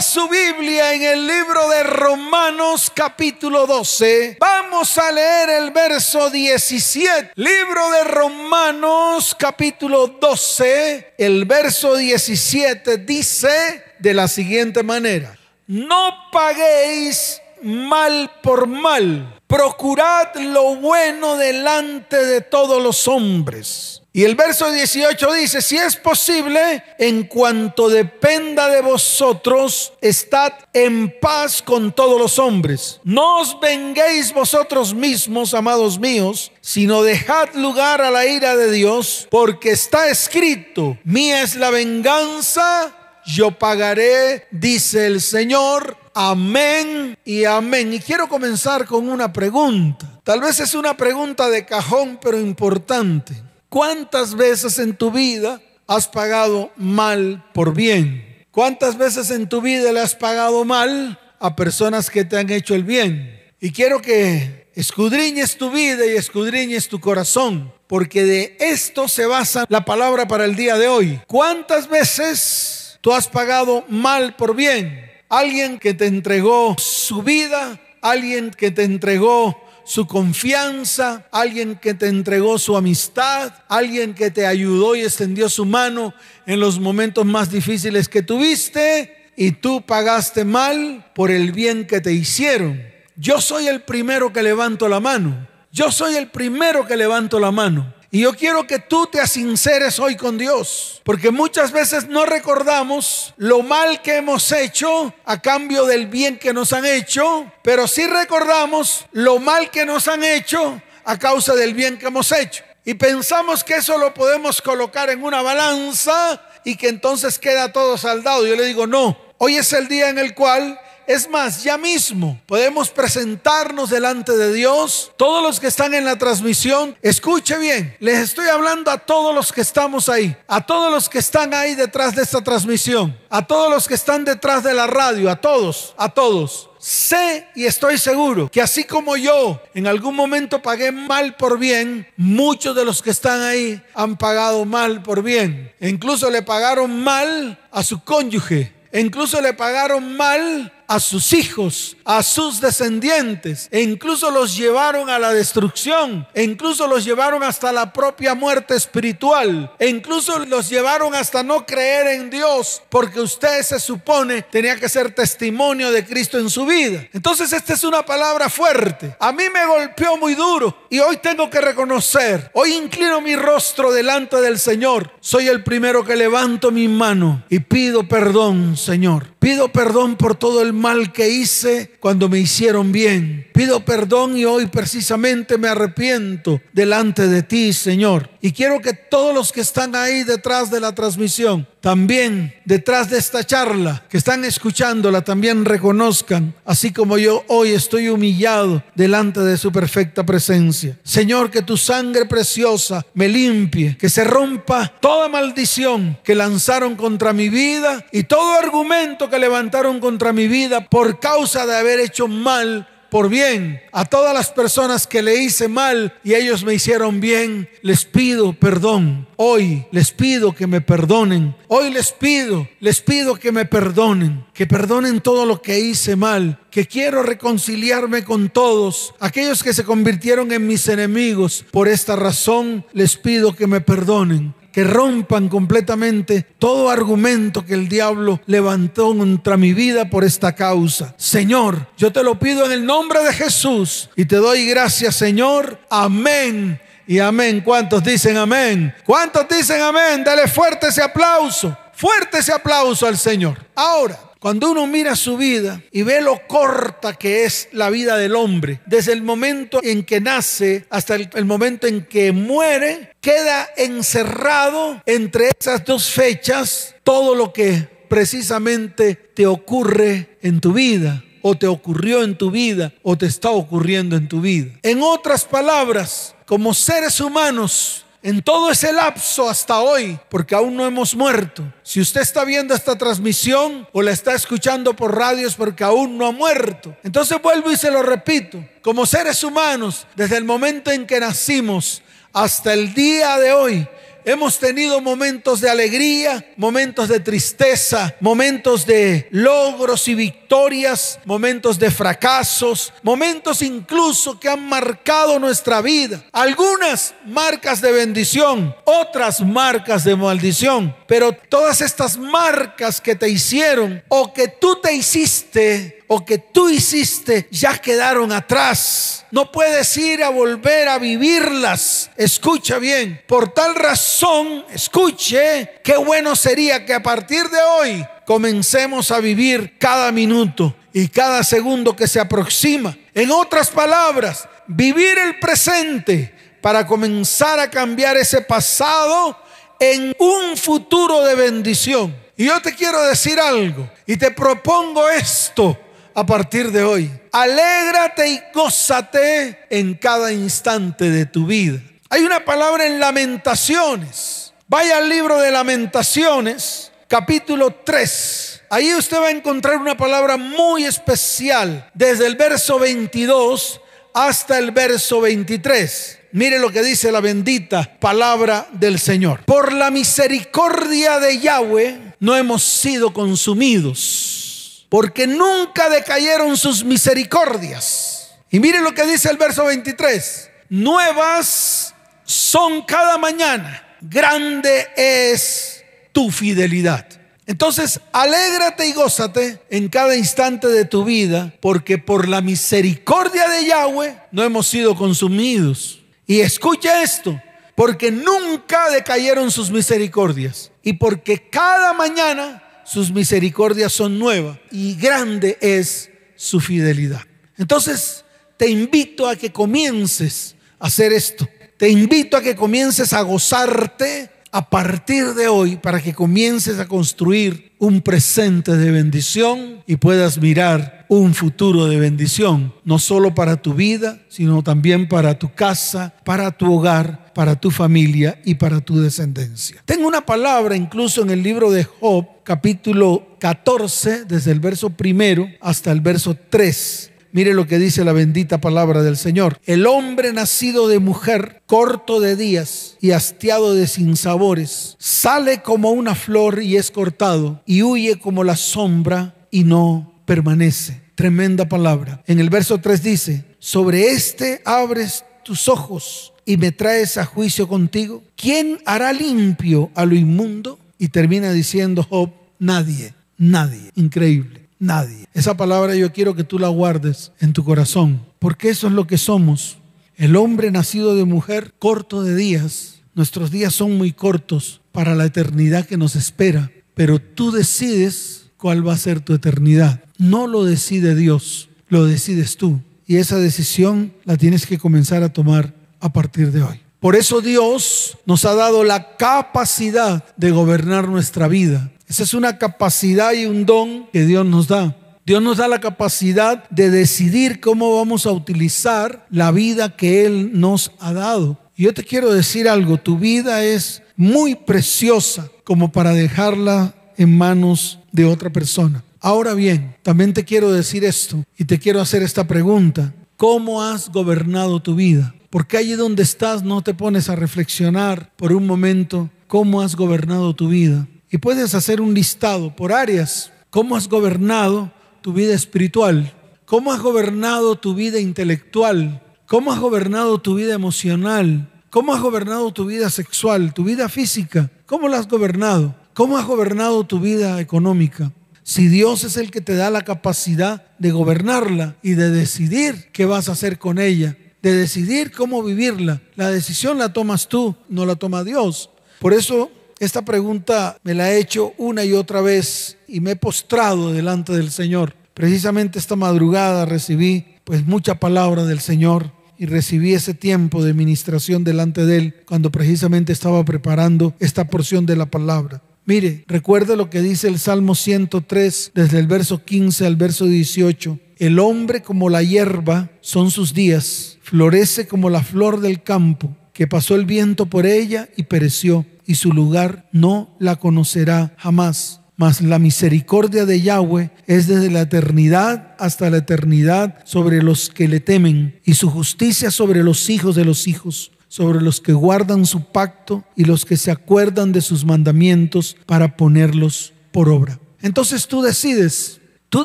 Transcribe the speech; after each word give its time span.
Su 0.00 0.28
Biblia 0.28 0.94
en 0.94 1.02
el 1.02 1.26
libro 1.26 1.68
de 1.70 1.82
Romanos 1.82 2.92
capítulo 2.94 3.66
12. 3.66 4.36
Vamos 4.38 4.96
a 4.96 5.10
leer 5.10 5.50
el 5.50 5.72
verso 5.72 6.30
17. 6.30 7.32
Libro 7.34 7.90
de 7.90 8.04
Romanos 8.04 9.34
capítulo 9.36 10.06
12. 10.06 11.14
El 11.18 11.44
verso 11.46 11.96
17 11.96 12.98
dice 12.98 13.82
de 13.98 14.14
la 14.14 14.28
siguiente 14.28 14.84
manera. 14.84 15.36
No 15.66 16.30
paguéis 16.30 17.42
mal 17.62 18.30
por 18.40 18.68
mal. 18.68 19.40
Procurad 19.48 20.36
lo 20.36 20.76
bueno 20.76 21.36
delante 21.36 22.24
de 22.24 22.40
todos 22.40 22.80
los 22.80 23.08
hombres 23.08 23.97
y 24.10 24.24
el 24.24 24.34
verso 24.34 24.70
18 24.70 25.32
dice, 25.34 25.60
si 25.60 25.76
es 25.76 25.94
posible, 25.96 26.82
en 26.98 27.24
cuanto 27.24 27.88
dependa 27.88 28.68
de 28.68 28.80
vosotros, 28.80 29.92
estad 30.00 30.52
en 30.72 31.14
paz 31.20 31.62
con 31.62 31.92
todos 31.92 32.18
los 32.18 32.38
hombres. 32.38 33.00
No 33.04 33.42
os 33.42 33.60
venguéis 33.60 34.32
vosotros 34.32 34.94
mismos, 34.94 35.52
amados 35.52 35.98
míos, 35.98 36.50
sino 36.62 37.02
dejad 37.02 37.54
lugar 37.54 38.00
a 38.00 38.10
la 38.10 38.26
ira 38.26 38.56
de 38.56 38.72
Dios, 38.72 39.28
porque 39.30 39.70
está 39.70 40.08
escrito, 40.08 40.96
mía 41.04 41.42
es 41.42 41.54
la 41.54 41.70
venganza, 41.70 42.94
yo 43.26 43.50
pagaré, 43.50 44.46
dice 44.50 45.06
el 45.06 45.20
Señor. 45.20 45.98
Amén 46.14 47.16
y 47.24 47.44
amén. 47.44 47.92
Y 47.92 48.00
quiero 48.00 48.26
comenzar 48.26 48.86
con 48.86 49.08
una 49.08 49.32
pregunta. 49.32 50.18
Tal 50.24 50.40
vez 50.40 50.58
es 50.60 50.74
una 50.74 50.96
pregunta 50.96 51.48
de 51.48 51.64
cajón, 51.64 52.18
pero 52.20 52.40
importante. 52.40 53.47
¿Cuántas 53.68 54.34
veces 54.34 54.78
en 54.78 54.96
tu 54.96 55.10
vida 55.10 55.60
has 55.86 56.08
pagado 56.08 56.72
mal 56.76 57.44
por 57.52 57.74
bien? 57.74 58.46
¿Cuántas 58.50 58.96
veces 58.96 59.30
en 59.30 59.46
tu 59.46 59.60
vida 59.60 59.92
le 59.92 60.00
has 60.00 60.14
pagado 60.14 60.64
mal 60.64 61.20
a 61.38 61.54
personas 61.54 62.08
que 62.08 62.24
te 62.24 62.38
han 62.38 62.48
hecho 62.48 62.74
el 62.74 62.84
bien? 62.84 63.38
Y 63.60 63.72
quiero 63.72 64.00
que 64.00 64.70
escudriñes 64.74 65.58
tu 65.58 65.70
vida 65.70 66.06
y 66.06 66.16
escudriñes 66.16 66.88
tu 66.88 66.98
corazón, 66.98 67.70
porque 67.86 68.24
de 68.24 68.56
esto 68.58 69.06
se 69.06 69.26
basa 69.26 69.66
la 69.68 69.84
palabra 69.84 70.26
para 70.26 70.46
el 70.46 70.56
día 70.56 70.78
de 70.78 70.88
hoy. 70.88 71.20
¿Cuántas 71.26 71.88
veces 71.88 72.98
tú 73.02 73.12
has 73.12 73.28
pagado 73.28 73.84
mal 73.88 74.34
por 74.36 74.56
bien? 74.56 75.04
Alguien 75.28 75.78
que 75.78 75.92
te 75.92 76.06
entregó 76.06 76.74
su 76.78 77.22
vida, 77.22 77.78
alguien 78.00 78.50
que 78.50 78.70
te 78.70 78.84
entregó 78.84 79.67
su 79.88 80.06
confianza, 80.06 81.26
alguien 81.32 81.76
que 81.76 81.94
te 81.94 82.08
entregó 82.08 82.58
su 82.58 82.76
amistad, 82.76 83.54
alguien 83.68 84.12
que 84.12 84.30
te 84.30 84.46
ayudó 84.46 84.94
y 84.94 85.00
extendió 85.00 85.48
su 85.48 85.64
mano 85.64 86.12
en 86.44 86.60
los 86.60 86.78
momentos 86.78 87.24
más 87.24 87.50
difíciles 87.50 88.06
que 88.06 88.22
tuviste 88.22 89.30
y 89.34 89.52
tú 89.52 89.80
pagaste 89.80 90.44
mal 90.44 91.10
por 91.14 91.30
el 91.30 91.52
bien 91.52 91.86
que 91.86 92.02
te 92.02 92.12
hicieron. 92.12 92.82
Yo 93.16 93.40
soy 93.40 93.66
el 93.66 93.80
primero 93.80 94.30
que 94.30 94.42
levanto 94.42 94.90
la 94.90 95.00
mano. 95.00 95.48
Yo 95.72 95.90
soy 95.90 96.16
el 96.16 96.28
primero 96.28 96.86
que 96.86 96.98
levanto 96.98 97.40
la 97.40 97.50
mano. 97.50 97.94
Y 98.10 98.20
yo 98.22 98.32
quiero 98.32 98.66
que 98.66 98.78
tú 98.78 99.06
te 99.06 99.20
asinceres 99.20 99.98
hoy 99.98 100.16
con 100.16 100.38
Dios, 100.38 101.02
porque 101.04 101.30
muchas 101.30 101.72
veces 101.72 102.08
no 102.08 102.24
recordamos 102.24 103.34
lo 103.36 103.62
mal 103.62 104.00
que 104.00 104.16
hemos 104.16 104.50
hecho 104.50 105.12
a 105.26 105.42
cambio 105.42 105.84
del 105.84 106.06
bien 106.06 106.38
que 106.38 106.54
nos 106.54 106.72
han 106.72 106.86
hecho, 106.86 107.52
pero 107.62 107.86
sí 107.86 108.06
recordamos 108.06 109.04
lo 109.12 109.38
mal 109.38 109.70
que 109.70 109.84
nos 109.84 110.08
han 110.08 110.24
hecho 110.24 110.80
a 111.04 111.18
causa 111.18 111.54
del 111.54 111.74
bien 111.74 111.98
que 111.98 112.06
hemos 112.06 112.32
hecho. 112.32 112.64
Y 112.82 112.94
pensamos 112.94 113.62
que 113.62 113.74
eso 113.74 113.98
lo 113.98 114.14
podemos 114.14 114.62
colocar 114.62 115.10
en 115.10 115.22
una 115.22 115.42
balanza 115.42 116.40
y 116.64 116.76
que 116.76 116.88
entonces 116.88 117.38
queda 117.38 117.74
todo 117.74 117.98
saldado. 117.98 118.46
Yo 118.46 118.56
le 118.56 118.64
digo, 118.64 118.86
no, 118.86 119.18
hoy 119.36 119.56
es 119.56 119.70
el 119.74 119.86
día 119.86 120.08
en 120.08 120.18
el 120.18 120.34
cual 120.34 120.80
es 121.08 121.28
más, 121.30 121.64
ya 121.64 121.78
mismo 121.78 122.38
podemos 122.44 122.90
presentarnos 122.90 123.88
delante 123.88 124.36
de 124.36 124.52
Dios. 124.52 125.10
Todos 125.16 125.42
los 125.42 125.58
que 125.58 125.68
están 125.68 125.94
en 125.94 126.04
la 126.04 126.18
transmisión, 126.18 126.96
escuche 127.00 127.58
bien, 127.58 127.96
les 127.98 128.18
estoy 128.18 128.46
hablando 128.48 128.90
a 128.90 128.98
todos 128.98 129.34
los 129.34 129.50
que 129.50 129.62
estamos 129.62 130.10
ahí, 130.10 130.36
a 130.46 130.66
todos 130.66 130.92
los 130.92 131.08
que 131.08 131.18
están 131.18 131.54
ahí 131.54 131.74
detrás 131.74 132.14
de 132.14 132.22
esta 132.22 132.42
transmisión, 132.42 133.18
a 133.30 133.46
todos 133.46 133.70
los 133.70 133.88
que 133.88 133.94
están 133.94 134.26
detrás 134.26 134.62
de 134.62 134.74
la 134.74 134.86
radio, 134.86 135.30
a 135.30 135.36
todos, 135.36 135.94
a 135.96 136.10
todos. 136.10 136.68
Sé 136.78 137.48
y 137.54 137.64
estoy 137.64 137.96
seguro 137.96 138.50
que 138.50 138.60
así 138.60 138.84
como 138.84 139.16
yo 139.16 139.62
en 139.72 139.86
algún 139.86 140.14
momento 140.14 140.60
pagué 140.60 140.92
mal 140.92 141.36
por 141.36 141.58
bien, 141.58 142.06
muchos 142.18 142.76
de 142.76 142.84
los 142.84 143.00
que 143.00 143.10
están 143.10 143.40
ahí 143.40 143.82
han 143.94 144.18
pagado 144.18 144.66
mal 144.66 145.02
por 145.02 145.22
bien. 145.22 145.72
E 145.80 145.88
incluso 145.88 146.30
le 146.30 146.42
pagaron 146.42 147.02
mal 147.02 147.58
a 147.72 147.82
su 147.82 148.04
cónyuge. 148.04 148.74
E 148.92 149.00
incluso 149.00 149.40
le 149.40 149.54
pagaron 149.54 150.16
mal 150.16 150.72
a 150.88 150.98
sus 150.98 151.34
hijos, 151.34 151.96
a 152.04 152.22
sus 152.22 152.60
descendientes, 152.60 153.68
e 153.70 153.82
incluso 153.82 154.30
los 154.30 154.56
llevaron 154.56 155.10
a 155.10 155.18
la 155.18 155.34
destrucción, 155.34 156.26
e 156.32 156.42
incluso 156.42 156.86
los 156.86 157.04
llevaron 157.04 157.42
hasta 157.42 157.70
la 157.70 157.92
propia 157.92 158.34
muerte 158.34 158.74
espiritual, 158.74 159.70
e 159.78 159.88
incluso 159.88 160.38
los 160.46 160.70
llevaron 160.70 161.14
hasta 161.14 161.42
no 161.42 161.66
creer 161.66 162.18
en 162.18 162.30
Dios, 162.30 162.82
porque 162.88 163.20
usted 163.20 163.62
se 163.62 163.78
supone 163.78 164.42
tenía 164.42 164.76
que 164.76 164.88
ser 164.88 165.14
testimonio 165.14 165.92
de 165.92 166.06
Cristo 166.06 166.38
en 166.38 166.48
su 166.48 166.64
vida. 166.64 167.06
Entonces 167.12 167.52
esta 167.52 167.74
es 167.74 167.84
una 167.84 168.04
palabra 168.04 168.48
fuerte. 168.48 169.14
A 169.20 169.30
mí 169.30 169.44
me 169.52 169.66
golpeó 169.66 170.16
muy 170.16 170.34
duro 170.34 170.86
y 170.88 171.00
hoy 171.00 171.18
tengo 171.18 171.50
que 171.50 171.60
reconocer, 171.60 172.50
hoy 172.54 172.72
inclino 172.72 173.20
mi 173.20 173.36
rostro 173.36 173.92
delante 173.92 174.40
del 174.40 174.58
Señor. 174.58 175.12
Soy 175.20 175.48
el 175.48 175.62
primero 175.62 176.02
que 176.02 176.16
levanto 176.16 176.70
mi 176.70 176.88
mano 176.88 177.44
y 177.50 177.58
pido 177.58 178.08
perdón, 178.08 178.76
Señor. 178.76 179.37
Pido 179.38 179.70
perdón 179.72 180.16
por 180.16 180.34
todo 180.34 180.62
el 180.62 180.72
mal 180.72 181.12
que 181.12 181.30
hice 181.30 181.92
cuando 182.00 182.28
me 182.28 182.40
hicieron 182.40 182.90
bien. 182.90 183.46
Pido 183.54 183.84
perdón 183.84 184.36
y 184.36 184.44
hoy 184.44 184.66
precisamente 184.66 185.58
me 185.58 185.68
arrepiento 185.68 186.60
delante 186.72 187.28
de 187.28 187.42
ti, 187.42 187.72
Señor. 187.72 188.30
Y 188.40 188.52
quiero 188.52 188.80
que 188.80 188.92
todos 188.92 189.34
los 189.34 189.52
que 189.52 189.60
están 189.60 189.94
ahí 189.96 190.22
detrás 190.24 190.70
de 190.70 190.80
la 190.80 190.94
transmisión, 190.94 191.66
también 191.80 192.54
detrás 192.64 193.10
de 193.10 193.18
esta 193.18 193.44
charla, 193.44 194.04
que 194.08 194.18
están 194.18 194.44
escuchándola, 194.44 195.22
también 195.22 195.64
reconozcan, 195.64 196.54
así 196.64 196.92
como 196.92 197.18
yo 197.18 197.44
hoy 197.48 197.70
estoy 197.70 198.08
humillado 198.08 198.82
delante 198.94 199.40
de 199.40 199.56
su 199.56 199.72
perfecta 199.72 200.24
presencia. 200.24 200.98
Señor, 201.02 201.50
que 201.50 201.62
tu 201.62 201.76
sangre 201.76 202.26
preciosa 202.26 203.04
me 203.14 203.28
limpie, 203.28 203.96
que 203.96 204.08
se 204.08 204.24
rompa 204.24 204.92
toda 205.00 205.28
maldición 205.28 206.18
que 206.22 206.34
lanzaron 206.34 206.96
contra 206.96 207.32
mi 207.32 207.48
vida 207.48 208.04
y 208.12 208.24
todo 208.24 208.58
argumento 208.58 209.27
que 209.28 209.38
levantaron 209.38 210.00
contra 210.00 210.32
mi 210.32 210.48
vida 210.48 210.88
por 210.88 211.20
causa 211.20 211.66
de 211.66 211.76
haber 211.76 212.00
hecho 212.00 212.28
mal 212.28 212.86
por 213.10 213.28
bien. 213.28 213.80
A 213.92 214.04
todas 214.04 214.34
las 214.34 214.50
personas 214.50 215.06
que 215.06 215.22
le 215.22 215.36
hice 215.36 215.68
mal 215.68 216.14
y 216.22 216.34
ellos 216.34 216.64
me 216.64 216.74
hicieron 216.74 217.20
bien, 217.20 217.68
les 217.82 218.04
pido 218.04 218.52
perdón. 218.52 219.26
Hoy 219.36 219.86
les 219.92 220.12
pido 220.12 220.54
que 220.54 220.66
me 220.66 220.80
perdonen. 220.80 221.54
Hoy 221.68 221.90
les 221.90 222.12
pido, 222.12 222.68
les 222.80 223.00
pido 223.00 223.36
que 223.36 223.52
me 223.52 223.64
perdonen, 223.64 224.44
que 224.52 224.66
perdonen 224.66 225.20
todo 225.20 225.46
lo 225.46 225.62
que 225.62 225.78
hice 225.78 226.16
mal, 226.16 226.60
que 226.70 226.86
quiero 226.86 227.22
reconciliarme 227.22 228.24
con 228.24 228.50
todos, 228.50 229.14
aquellos 229.20 229.62
que 229.62 229.72
se 229.72 229.84
convirtieron 229.84 230.52
en 230.52 230.66
mis 230.66 230.88
enemigos. 230.88 231.64
Por 231.70 231.88
esta 231.88 232.16
razón 232.16 232.84
les 232.92 233.16
pido 233.16 233.54
que 233.54 233.66
me 233.66 233.80
perdonen 233.80 234.54
que 234.72 234.84
rompan 234.84 235.48
completamente 235.48 236.46
todo 236.58 236.90
argumento 236.90 237.64
que 237.64 237.74
el 237.74 237.88
diablo 237.88 238.40
levantó 238.46 239.16
contra 239.16 239.56
mi 239.56 239.72
vida 239.72 240.10
por 240.10 240.24
esta 240.24 240.54
causa. 240.54 241.14
Señor, 241.16 241.88
yo 241.96 242.12
te 242.12 242.22
lo 242.22 242.38
pido 242.38 242.66
en 242.66 242.72
el 242.72 242.84
nombre 242.84 243.22
de 243.22 243.32
Jesús 243.32 244.10
y 244.16 244.24
te 244.24 244.36
doy 244.36 244.66
gracias, 244.66 245.16
Señor. 245.16 245.78
Amén. 245.90 246.80
Y 247.06 247.18
amén. 247.18 247.62
¿Cuántos 247.64 248.04
dicen 248.04 248.36
amén? 248.36 248.94
¿Cuántos 249.04 249.48
dicen 249.48 249.80
amén? 249.80 250.22
Dale 250.22 250.46
fuerte 250.46 250.88
ese 250.88 251.02
aplauso. 251.02 251.76
Fuerte 251.94 252.38
ese 252.38 252.52
aplauso 252.52 253.06
al 253.06 253.18
Señor. 253.18 253.58
Ahora, 253.74 254.18
cuando 254.38 254.70
uno 254.70 254.86
mira 254.86 255.16
su 255.16 255.36
vida 255.36 255.82
y 255.90 256.02
ve 256.02 256.20
lo 256.20 256.46
corta 256.46 257.14
que 257.14 257.44
es 257.44 257.68
la 257.72 257.90
vida 257.90 258.16
del 258.16 258.36
hombre, 258.36 258.80
desde 258.86 259.12
el 259.12 259.22
momento 259.22 259.80
en 259.82 260.04
que 260.04 260.20
nace 260.20 260.86
hasta 260.90 261.16
el, 261.16 261.44
momento 261.44 261.88
en 261.88 262.04
que 262.04 262.30
muere, 262.30 263.16
queda 263.20 263.68
encerrado 263.76 265.02
entre 265.06 265.50
esas 265.58 265.84
dos 265.84 266.10
fechas 266.10 266.94
todo 267.02 267.34
lo 267.34 267.52
que 267.52 267.88
precisamente 268.08 269.14
te 269.14 269.46
ocurre 269.46 270.38
en 270.42 270.60
tu 270.60 270.72
vida 270.72 271.22
o 271.42 271.56
te 271.56 271.66
ocurrió 271.66 272.22
en 272.22 272.36
tu 272.36 272.50
vida 272.50 272.92
o 273.02 273.16
te 273.16 273.26
está 273.26 273.50
ocurriendo 273.50 274.16
en 274.16 274.28
tu 274.28 274.40
vida. 274.40 274.72
En 274.82 275.02
otras 275.02 275.44
palabras, 275.44 276.34
como 276.46 276.74
seres 276.74 277.20
humanos, 277.20 278.04
en 278.22 278.42
todo 278.42 278.70
ese 278.70 278.92
lapso 278.92 279.48
hasta 279.48 279.78
hoy, 279.78 280.18
porque 280.28 280.54
aún 280.54 280.76
no 280.76 280.86
hemos 280.86 281.14
muerto. 281.14 281.62
Si 281.82 282.00
usted 282.00 282.20
está 282.20 282.44
viendo 282.44 282.74
esta 282.74 282.98
transmisión 282.98 283.86
o 283.92 284.02
la 284.02 284.10
está 284.10 284.34
escuchando 284.34 284.94
por 284.94 285.16
radios 285.16 285.54
porque 285.54 285.84
aún 285.84 286.18
no 286.18 286.26
ha 286.26 286.32
muerto. 286.32 286.96
Entonces 287.04 287.40
vuelvo 287.40 287.70
y 287.70 287.76
se 287.76 287.90
lo 287.90 288.02
repito, 288.02 288.62
como 288.82 289.06
seres 289.06 289.44
humanos, 289.44 290.06
desde 290.16 290.36
el 290.36 290.44
momento 290.44 290.90
en 290.90 291.06
que 291.06 291.20
nacimos 291.20 292.02
hasta 292.32 292.72
el 292.72 292.94
día 292.94 293.38
de 293.38 293.52
hoy, 293.52 293.88
Hemos 294.28 294.58
tenido 294.58 295.00
momentos 295.00 295.62
de 295.62 295.70
alegría, 295.70 296.44
momentos 296.58 297.08
de 297.08 297.18
tristeza, 297.18 298.14
momentos 298.20 298.84
de 298.84 299.26
logros 299.30 300.06
y 300.06 300.14
victorias, 300.14 301.18
momentos 301.24 301.78
de 301.78 301.90
fracasos, 301.90 302.92
momentos 303.02 303.62
incluso 303.62 304.38
que 304.38 304.50
han 304.50 304.68
marcado 304.68 305.38
nuestra 305.38 305.80
vida. 305.80 306.22
Algunas 306.30 307.14
marcas 307.24 307.80
de 307.80 307.90
bendición, 307.90 308.76
otras 308.84 309.40
marcas 309.40 310.04
de 310.04 310.14
maldición. 310.14 310.94
Pero 311.06 311.32
todas 311.32 311.80
estas 311.80 312.18
marcas 312.18 313.00
que 313.00 313.14
te 313.14 313.30
hicieron 313.30 314.04
o 314.08 314.34
que 314.34 314.48
tú 314.48 314.78
te 314.78 314.92
hiciste, 314.92 315.98
o 316.08 316.24
que 316.24 316.38
tú 316.38 316.68
hiciste 316.68 317.46
ya 317.50 317.78
quedaron 317.78 318.32
atrás. 318.32 319.24
No 319.30 319.52
puedes 319.52 319.96
ir 319.96 320.24
a 320.24 320.30
volver 320.30 320.88
a 320.88 320.98
vivirlas. 320.98 321.97
Escucha 322.18 322.80
bien. 322.80 323.22
Por 323.28 323.50
tal 323.54 323.76
razón, 323.76 324.64
escuche, 324.72 325.78
qué 325.84 325.96
bueno 325.96 326.34
sería 326.34 326.84
que 326.84 326.92
a 326.92 327.00
partir 327.00 327.48
de 327.48 327.60
hoy 327.60 328.04
comencemos 328.26 329.12
a 329.12 329.20
vivir 329.20 329.78
cada 329.78 330.10
minuto 330.10 330.74
y 330.92 331.06
cada 331.06 331.44
segundo 331.44 331.94
que 331.94 332.08
se 332.08 332.18
aproxima. 332.18 332.98
En 333.14 333.30
otras 333.30 333.70
palabras, 333.70 334.48
vivir 334.66 335.16
el 335.16 335.38
presente 335.38 336.34
para 336.60 336.84
comenzar 336.84 337.60
a 337.60 337.70
cambiar 337.70 338.16
ese 338.16 338.40
pasado 338.40 339.40
en 339.78 340.12
un 340.18 340.56
futuro 340.56 341.24
de 341.24 341.36
bendición. 341.36 342.16
Y 342.36 342.46
yo 342.46 342.60
te 342.60 342.74
quiero 342.74 343.00
decir 343.04 343.38
algo 343.38 343.88
y 344.06 344.16
te 344.16 344.32
propongo 344.32 345.08
esto 345.08 345.78
a 346.14 346.26
partir 346.26 346.72
de 346.72 346.82
hoy. 346.82 347.08
Alégrate 347.30 348.28
y 348.28 348.40
gózate 348.52 349.56
en 349.70 349.94
cada 349.94 350.32
instante 350.32 351.10
de 351.10 351.24
tu 351.24 351.46
vida. 351.46 351.80
Hay 352.10 352.22
una 352.22 352.42
palabra 352.42 352.86
en 352.86 352.98
lamentaciones. 352.98 354.54
Vaya 354.66 354.96
al 354.96 355.10
libro 355.10 355.38
de 355.38 355.50
lamentaciones, 355.50 356.90
capítulo 357.06 357.74
3. 357.84 358.62
Ahí 358.70 358.94
usted 358.94 359.18
va 359.18 359.26
a 359.26 359.30
encontrar 359.30 359.76
una 359.76 359.96
palabra 359.96 360.38
muy 360.38 360.84
especial, 360.84 361.90
desde 361.92 362.26
el 362.26 362.36
verso 362.36 362.78
22 362.78 363.80
hasta 364.14 364.58
el 364.58 364.70
verso 364.70 365.20
23. 365.20 366.18
Mire 366.32 366.58
lo 366.58 366.70
que 366.70 366.82
dice 366.82 367.12
la 367.12 367.20
bendita 367.20 367.98
palabra 368.00 368.68
del 368.72 368.98
Señor. 368.98 369.44
Por 369.44 369.74
la 369.74 369.90
misericordia 369.90 371.18
de 371.18 371.38
Yahweh 371.38 372.14
no 372.20 372.34
hemos 372.36 372.62
sido 372.62 373.12
consumidos 373.12 374.86
porque 374.88 375.26
nunca 375.26 375.90
decayeron 375.90 376.56
sus 376.56 376.84
misericordias. 376.84 378.30
Y 378.50 378.60
miren 378.60 378.82
lo 378.82 378.94
que 378.94 379.04
dice 379.04 379.28
el 379.30 379.36
verso 379.36 379.66
23. 379.66 380.50
Nuevas 380.70 381.94
son 382.28 382.82
cada 382.82 383.16
mañana, 383.16 383.82
grande 384.02 384.86
es 384.94 385.82
tu 386.12 386.30
fidelidad. 386.30 387.08
Entonces, 387.46 387.98
alégrate 388.12 388.86
y 388.86 388.92
gózate 388.92 389.62
en 389.70 389.88
cada 389.88 390.14
instante 390.14 390.68
de 390.68 390.84
tu 390.84 391.04
vida, 391.04 391.54
porque 391.60 391.96
por 391.96 392.28
la 392.28 392.42
misericordia 392.42 393.48
de 393.48 393.64
Yahweh 393.64 394.18
no 394.30 394.42
hemos 394.42 394.66
sido 394.66 394.94
consumidos. 394.94 396.00
Y 396.26 396.40
escucha 396.40 397.02
esto, 397.02 397.40
porque 397.74 398.10
nunca 398.10 398.90
decayeron 398.90 399.50
sus 399.50 399.70
misericordias 399.70 400.70
y 400.82 400.92
porque 400.92 401.48
cada 401.48 401.94
mañana 401.94 402.62
sus 402.84 403.10
misericordias 403.10 403.90
son 403.90 404.18
nuevas 404.18 404.58
y 404.70 404.96
grande 404.96 405.56
es 405.62 406.10
su 406.36 406.60
fidelidad. 406.60 407.22
Entonces, 407.56 408.26
te 408.58 408.68
invito 408.68 409.26
a 409.26 409.34
que 409.34 409.50
comiences 409.50 410.54
a 410.78 410.88
hacer 410.88 411.14
esto. 411.14 411.48
Te 411.78 411.88
invito 411.88 412.36
a 412.36 412.42
que 412.42 412.56
comiences 412.56 413.12
a 413.12 413.22
gozarte 413.22 414.30
a 414.50 414.68
partir 414.68 415.34
de 415.34 415.46
hoy 415.46 415.76
para 415.76 416.00
que 416.00 416.12
comiences 416.12 416.80
a 416.80 416.88
construir 416.88 417.70
un 417.78 418.00
presente 418.00 418.76
de 418.76 418.90
bendición 418.90 419.84
y 419.86 419.94
puedas 419.94 420.38
mirar 420.38 421.06
un 421.08 421.34
futuro 421.34 421.86
de 421.86 422.00
bendición, 422.00 422.74
no 422.84 422.98
solo 422.98 423.32
para 423.32 423.62
tu 423.62 423.74
vida, 423.74 424.18
sino 424.28 424.64
también 424.64 425.08
para 425.08 425.38
tu 425.38 425.54
casa, 425.54 426.16
para 426.24 426.50
tu 426.50 426.74
hogar, 426.74 427.32
para 427.32 427.54
tu 427.54 427.70
familia 427.70 428.40
y 428.44 428.56
para 428.56 428.80
tu 428.80 429.00
descendencia. 429.00 429.80
Tengo 429.84 430.08
una 430.08 430.26
palabra 430.26 430.74
incluso 430.74 431.22
en 431.22 431.30
el 431.30 431.44
libro 431.44 431.70
de 431.70 431.84
Job, 431.84 432.26
capítulo 432.42 433.36
14, 433.38 434.24
desde 434.24 434.50
el 434.50 434.58
verso 434.58 434.90
primero 434.90 435.48
hasta 435.60 435.92
el 435.92 436.00
verso 436.00 436.36
3 436.50 437.12
Mire 437.32 437.52
lo 437.52 437.66
que 437.66 437.78
dice 437.78 438.04
la 438.04 438.12
bendita 438.12 438.58
palabra 438.58 439.02
del 439.02 439.16
Señor. 439.16 439.60
El 439.66 439.86
hombre 439.86 440.32
nacido 440.32 440.88
de 440.88 440.98
mujer, 440.98 441.62
corto 441.66 442.20
de 442.20 442.36
días 442.36 442.96
y 443.00 443.10
hastiado 443.10 443.74
de 443.74 443.86
sinsabores, 443.86 444.96
sale 444.98 445.62
como 445.62 445.90
una 445.90 446.14
flor 446.14 446.62
y 446.62 446.76
es 446.76 446.90
cortado, 446.90 447.62
y 447.66 447.82
huye 447.82 448.18
como 448.18 448.44
la 448.44 448.56
sombra 448.56 449.34
y 449.50 449.64
no 449.64 450.14
permanece. 450.24 451.02
Tremenda 451.14 451.68
palabra. 451.68 452.22
En 452.26 452.40
el 452.40 452.48
verso 452.48 452.78
3 452.78 453.02
dice, 453.02 453.44
sobre 453.58 454.12
este 454.12 454.62
abres 454.64 455.24
tus 455.44 455.68
ojos 455.68 456.32
y 456.44 456.56
me 456.56 456.72
traes 456.72 457.18
a 457.18 457.26
juicio 457.26 457.68
contigo. 457.68 458.22
¿Quién 458.36 458.78
hará 458.86 459.12
limpio 459.12 459.90
a 459.94 460.06
lo 460.06 460.14
inmundo? 460.14 460.78
Y 460.98 461.08
termina 461.08 461.52
diciendo 461.52 462.06
Job, 462.08 462.30
nadie, 462.58 463.14
nadie. 463.36 463.90
Increíble 463.96 464.67
nadie. 464.78 465.26
Esa 465.34 465.56
palabra 465.56 465.94
yo 465.94 466.12
quiero 466.12 466.34
que 466.34 466.44
tú 466.44 466.58
la 466.58 466.68
guardes 466.68 467.32
en 467.40 467.52
tu 467.52 467.64
corazón, 467.64 468.22
porque 468.38 468.70
eso 468.70 468.86
es 468.86 468.92
lo 468.92 469.06
que 469.06 469.18
somos. 469.18 469.78
El 470.16 470.36
hombre 470.36 470.70
nacido 470.70 471.14
de 471.14 471.24
mujer, 471.24 471.74
corto 471.78 472.22
de 472.22 472.34
días. 472.34 472.96
Nuestros 473.14 473.50
días 473.50 473.74
son 473.74 473.96
muy 473.96 474.12
cortos 474.12 474.80
para 474.92 475.14
la 475.14 475.24
eternidad 475.24 475.86
que 475.86 475.96
nos 475.96 476.16
espera, 476.16 476.70
pero 476.94 477.20
tú 477.20 477.52
decides 477.52 478.50
cuál 478.56 478.86
va 478.86 478.94
a 478.94 478.98
ser 478.98 479.20
tu 479.20 479.34
eternidad. 479.34 480.02
No 480.18 480.46
lo 480.46 480.64
decide 480.64 481.14
Dios, 481.14 481.68
lo 481.88 482.04
decides 482.04 482.56
tú. 482.56 482.80
Y 483.06 483.16
esa 483.16 483.38
decisión 483.38 484.12
la 484.24 484.36
tienes 484.36 484.66
que 484.66 484.78
comenzar 484.78 485.22
a 485.22 485.32
tomar 485.32 485.74
a 486.00 486.12
partir 486.12 486.52
de 486.52 486.62
hoy. 486.62 486.80
Por 487.00 487.14
eso 487.14 487.40
Dios 487.40 488.18
nos 488.26 488.44
ha 488.44 488.54
dado 488.54 488.82
la 488.82 489.16
capacidad 489.16 490.24
de 490.36 490.50
gobernar 490.50 491.08
nuestra 491.08 491.46
vida. 491.46 491.92
Esa 492.08 492.22
es 492.22 492.32
una 492.32 492.56
capacidad 492.56 493.34
y 493.34 493.44
un 493.44 493.66
don 493.66 494.06
que 494.12 494.24
Dios 494.24 494.46
nos 494.46 494.66
da. 494.66 494.96
Dios 495.26 495.42
nos 495.42 495.58
da 495.58 495.68
la 495.68 495.78
capacidad 495.78 496.68
de 496.70 496.90
decidir 496.90 497.60
cómo 497.60 497.94
vamos 497.96 498.24
a 498.24 498.32
utilizar 498.32 499.26
la 499.30 499.50
vida 499.50 499.94
que 499.94 500.24
Él 500.24 500.58
nos 500.58 500.90
ha 501.00 501.12
dado. 501.12 501.58
Yo 501.76 501.92
te 501.92 502.02
quiero 502.02 502.32
decir 502.32 502.66
algo, 502.66 502.96
tu 502.96 503.18
vida 503.18 503.62
es 503.62 504.02
muy 504.16 504.54
preciosa 504.54 505.50
como 505.64 505.92
para 505.92 506.14
dejarla 506.14 506.94
en 507.18 507.36
manos 507.36 507.98
de 508.10 508.24
otra 508.24 508.50
persona. 508.50 509.04
Ahora 509.20 509.52
bien, 509.52 509.94
también 510.02 510.32
te 510.32 510.46
quiero 510.46 510.72
decir 510.72 511.04
esto 511.04 511.44
y 511.58 511.66
te 511.66 511.78
quiero 511.78 512.00
hacer 512.00 512.22
esta 512.22 512.46
pregunta. 512.46 513.12
¿Cómo 513.36 513.82
has 513.82 514.10
gobernado 514.10 514.80
tu 514.80 514.94
vida? 514.94 515.34
Porque 515.50 515.76
allí 515.76 515.92
donde 515.92 516.22
estás 516.22 516.62
no 516.62 516.82
te 516.82 516.94
pones 516.94 517.28
a 517.28 517.36
reflexionar 517.36 518.32
por 518.36 518.52
un 518.52 518.66
momento 518.66 519.28
cómo 519.46 519.82
has 519.82 519.94
gobernado 519.94 520.54
tu 520.54 520.68
vida. 520.68 521.06
Y 521.30 521.38
puedes 521.38 521.74
hacer 521.74 522.00
un 522.00 522.14
listado 522.14 522.74
por 522.74 522.92
áreas. 522.92 523.52
¿Cómo 523.70 523.96
has 523.96 524.08
gobernado 524.08 524.90
tu 525.20 525.32
vida 525.32 525.54
espiritual? 525.54 526.32
¿Cómo 526.64 526.92
has 526.92 527.00
gobernado 527.00 527.76
tu 527.76 527.94
vida 527.94 528.18
intelectual? 528.18 529.22
¿Cómo 529.46 529.72
has 529.72 529.80
gobernado 529.80 530.38
tu 530.38 530.54
vida 530.54 530.74
emocional? 530.74 531.70
¿Cómo 531.90 532.14
has 532.14 532.20
gobernado 532.20 532.72
tu 532.72 532.86
vida 532.86 533.10
sexual, 533.10 533.74
tu 533.74 533.84
vida 533.84 534.08
física? 534.08 534.70
¿Cómo 534.86 535.08
la 535.08 535.18
has 535.18 535.28
gobernado? 535.28 535.94
¿Cómo 536.14 536.36
has 536.38 536.46
gobernado 536.46 537.04
tu 537.04 537.20
vida 537.20 537.60
económica? 537.60 538.32
Si 538.62 538.88
Dios 538.88 539.24
es 539.24 539.36
el 539.38 539.50
que 539.50 539.62
te 539.62 539.74
da 539.74 539.88
la 539.88 540.02
capacidad 540.02 540.84
de 540.98 541.10
gobernarla 541.10 541.96
y 542.02 542.10
de 542.10 542.30
decidir 542.30 543.08
qué 543.12 543.24
vas 543.24 543.48
a 543.48 543.52
hacer 543.52 543.78
con 543.78 543.98
ella, 543.98 544.36
de 544.60 544.72
decidir 544.72 545.32
cómo 545.32 545.62
vivirla, 545.62 546.20
la 546.36 546.50
decisión 546.50 546.98
la 546.98 547.12
tomas 547.12 547.48
tú, 547.48 547.76
no 547.88 548.04
la 548.04 548.16
toma 548.16 548.44
Dios. 548.44 548.90
Por 549.20 549.32
eso 549.32 549.70
esta 550.00 550.24
pregunta 550.24 550.98
me 551.02 551.14
la 551.14 551.32
he 551.32 551.40
hecho 551.40 551.72
una 551.76 552.04
y 552.04 552.12
otra 552.12 552.40
vez 552.40 552.98
y 553.08 553.20
me 553.20 553.32
he 553.32 553.36
postrado 553.36 554.12
delante 554.12 554.52
del 554.52 554.70
Señor. 554.70 555.14
Precisamente 555.34 555.98
esta 555.98 556.16
madrugada 556.16 556.84
recibí 556.84 557.46
pues 557.64 557.86
mucha 557.86 558.18
palabra 558.20 558.64
del 558.64 558.80
Señor 558.80 559.32
y 559.58 559.66
recibí 559.66 560.14
ese 560.14 560.34
tiempo 560.34 560.84
de 560.84 560.94
ministración 560.94 561.64
delante 561.64 562.06
de 562.06 562.16
Él 562.16 562.34
cuando 562.46 562.70
precisamente 562.70 563.32
estaba 563.32 563.64
preparando 563.64 564.34
esta 564.38 564.68
porción 564.68 565.04
de 565.04 565.16
la 565.16 565.26
palabra. 565.26 565.82
Mire, 566.04 566.44
recuerde 566.46 566.96
lo 566.96 567.10
que 567.10 567.20
dice 567.20 567.48
el 567.48 567.58
Salmo 567.58 567.94
103 567.94 568.92
desde 568.94 569.18
el 569.18 569.26
verso 569.26 569.64
15 569.64 570.06
al 570.06 570.16
verso 570.16 570.46
18. 570.46 571.18
El 571.36 571.58
hombre 571.58 572.02
como 572.02 572.30
la 572.30 572.42
hierba 572.42 573.10
son 573.20 573.50
sus 573.50 573.74
días, 573.74 574.38
florece 574.42 575.06
como 575.06 575.28
la 575.28 575.42
flor 575.42 575.80
del 575.80 576.02
campo, 576.02 576.56
que 576.72 576.86
pasó 576.86 577.14
el 577.14 577.26
viento 577.26 577.66
por 577.66 577.84
ella 577.84 578.28
y 578.36 578.44
pereció 578.44 579.04
y 579.28 579.34
su 579.34 579.52
lugar 579.52 580.08
no 580.10 580.56
la 580.58 580.76
conocerá 580.76 581.54
jamás. 581.58 582.22
Mas 582.36 582.62
la 582.62 582.78
misericordia 582.78 583.66
de 583.66 583.82
Yahweh 583.82 584.30
es 584.46 584.66
desde 584.66 584.90
la 584.90 585.02
eternidad 585.02 585.94
hasta 585.98 586.30
la 586.30 586.38
eternidad 586.38 587.18
sobre 587.24 587.62
los 587.62 587.90
que 587.90 588.08
le 588.08 588.20
temen 588.20 588.80
y 588.84 588.94
su 588.94 589.10
justicia 589.10 589.70
sobre 589.70 590.02
los 590.02 590.30
hijos 590.30 590.56
de 590.56 590.64
los 590.64 590.88
hijos, 590.88 591.32
sobre 591.48 591.82
los 591.82 592.00
que 592.00 592.14
guardan 592.14 592.64
su 592.64 592.86
pacto 592.86 593.44
y 593.54 593.64
los 593.64 593.84
que 593.84 593.98
se 593.98 594.10
acuerdan 594.10 594.72
de 594.72 594.80
sus 594.80 595.04
mandamientos 595.04 595.96
para 596.06 596.36
ponerlos 596.36 597.12
por 597.30 597.50
obra. 597.50 597.78
Entonces 598.00 598.48
tú 598.48 598.62
decides, 598.62 599.42
tú 599.68 599.84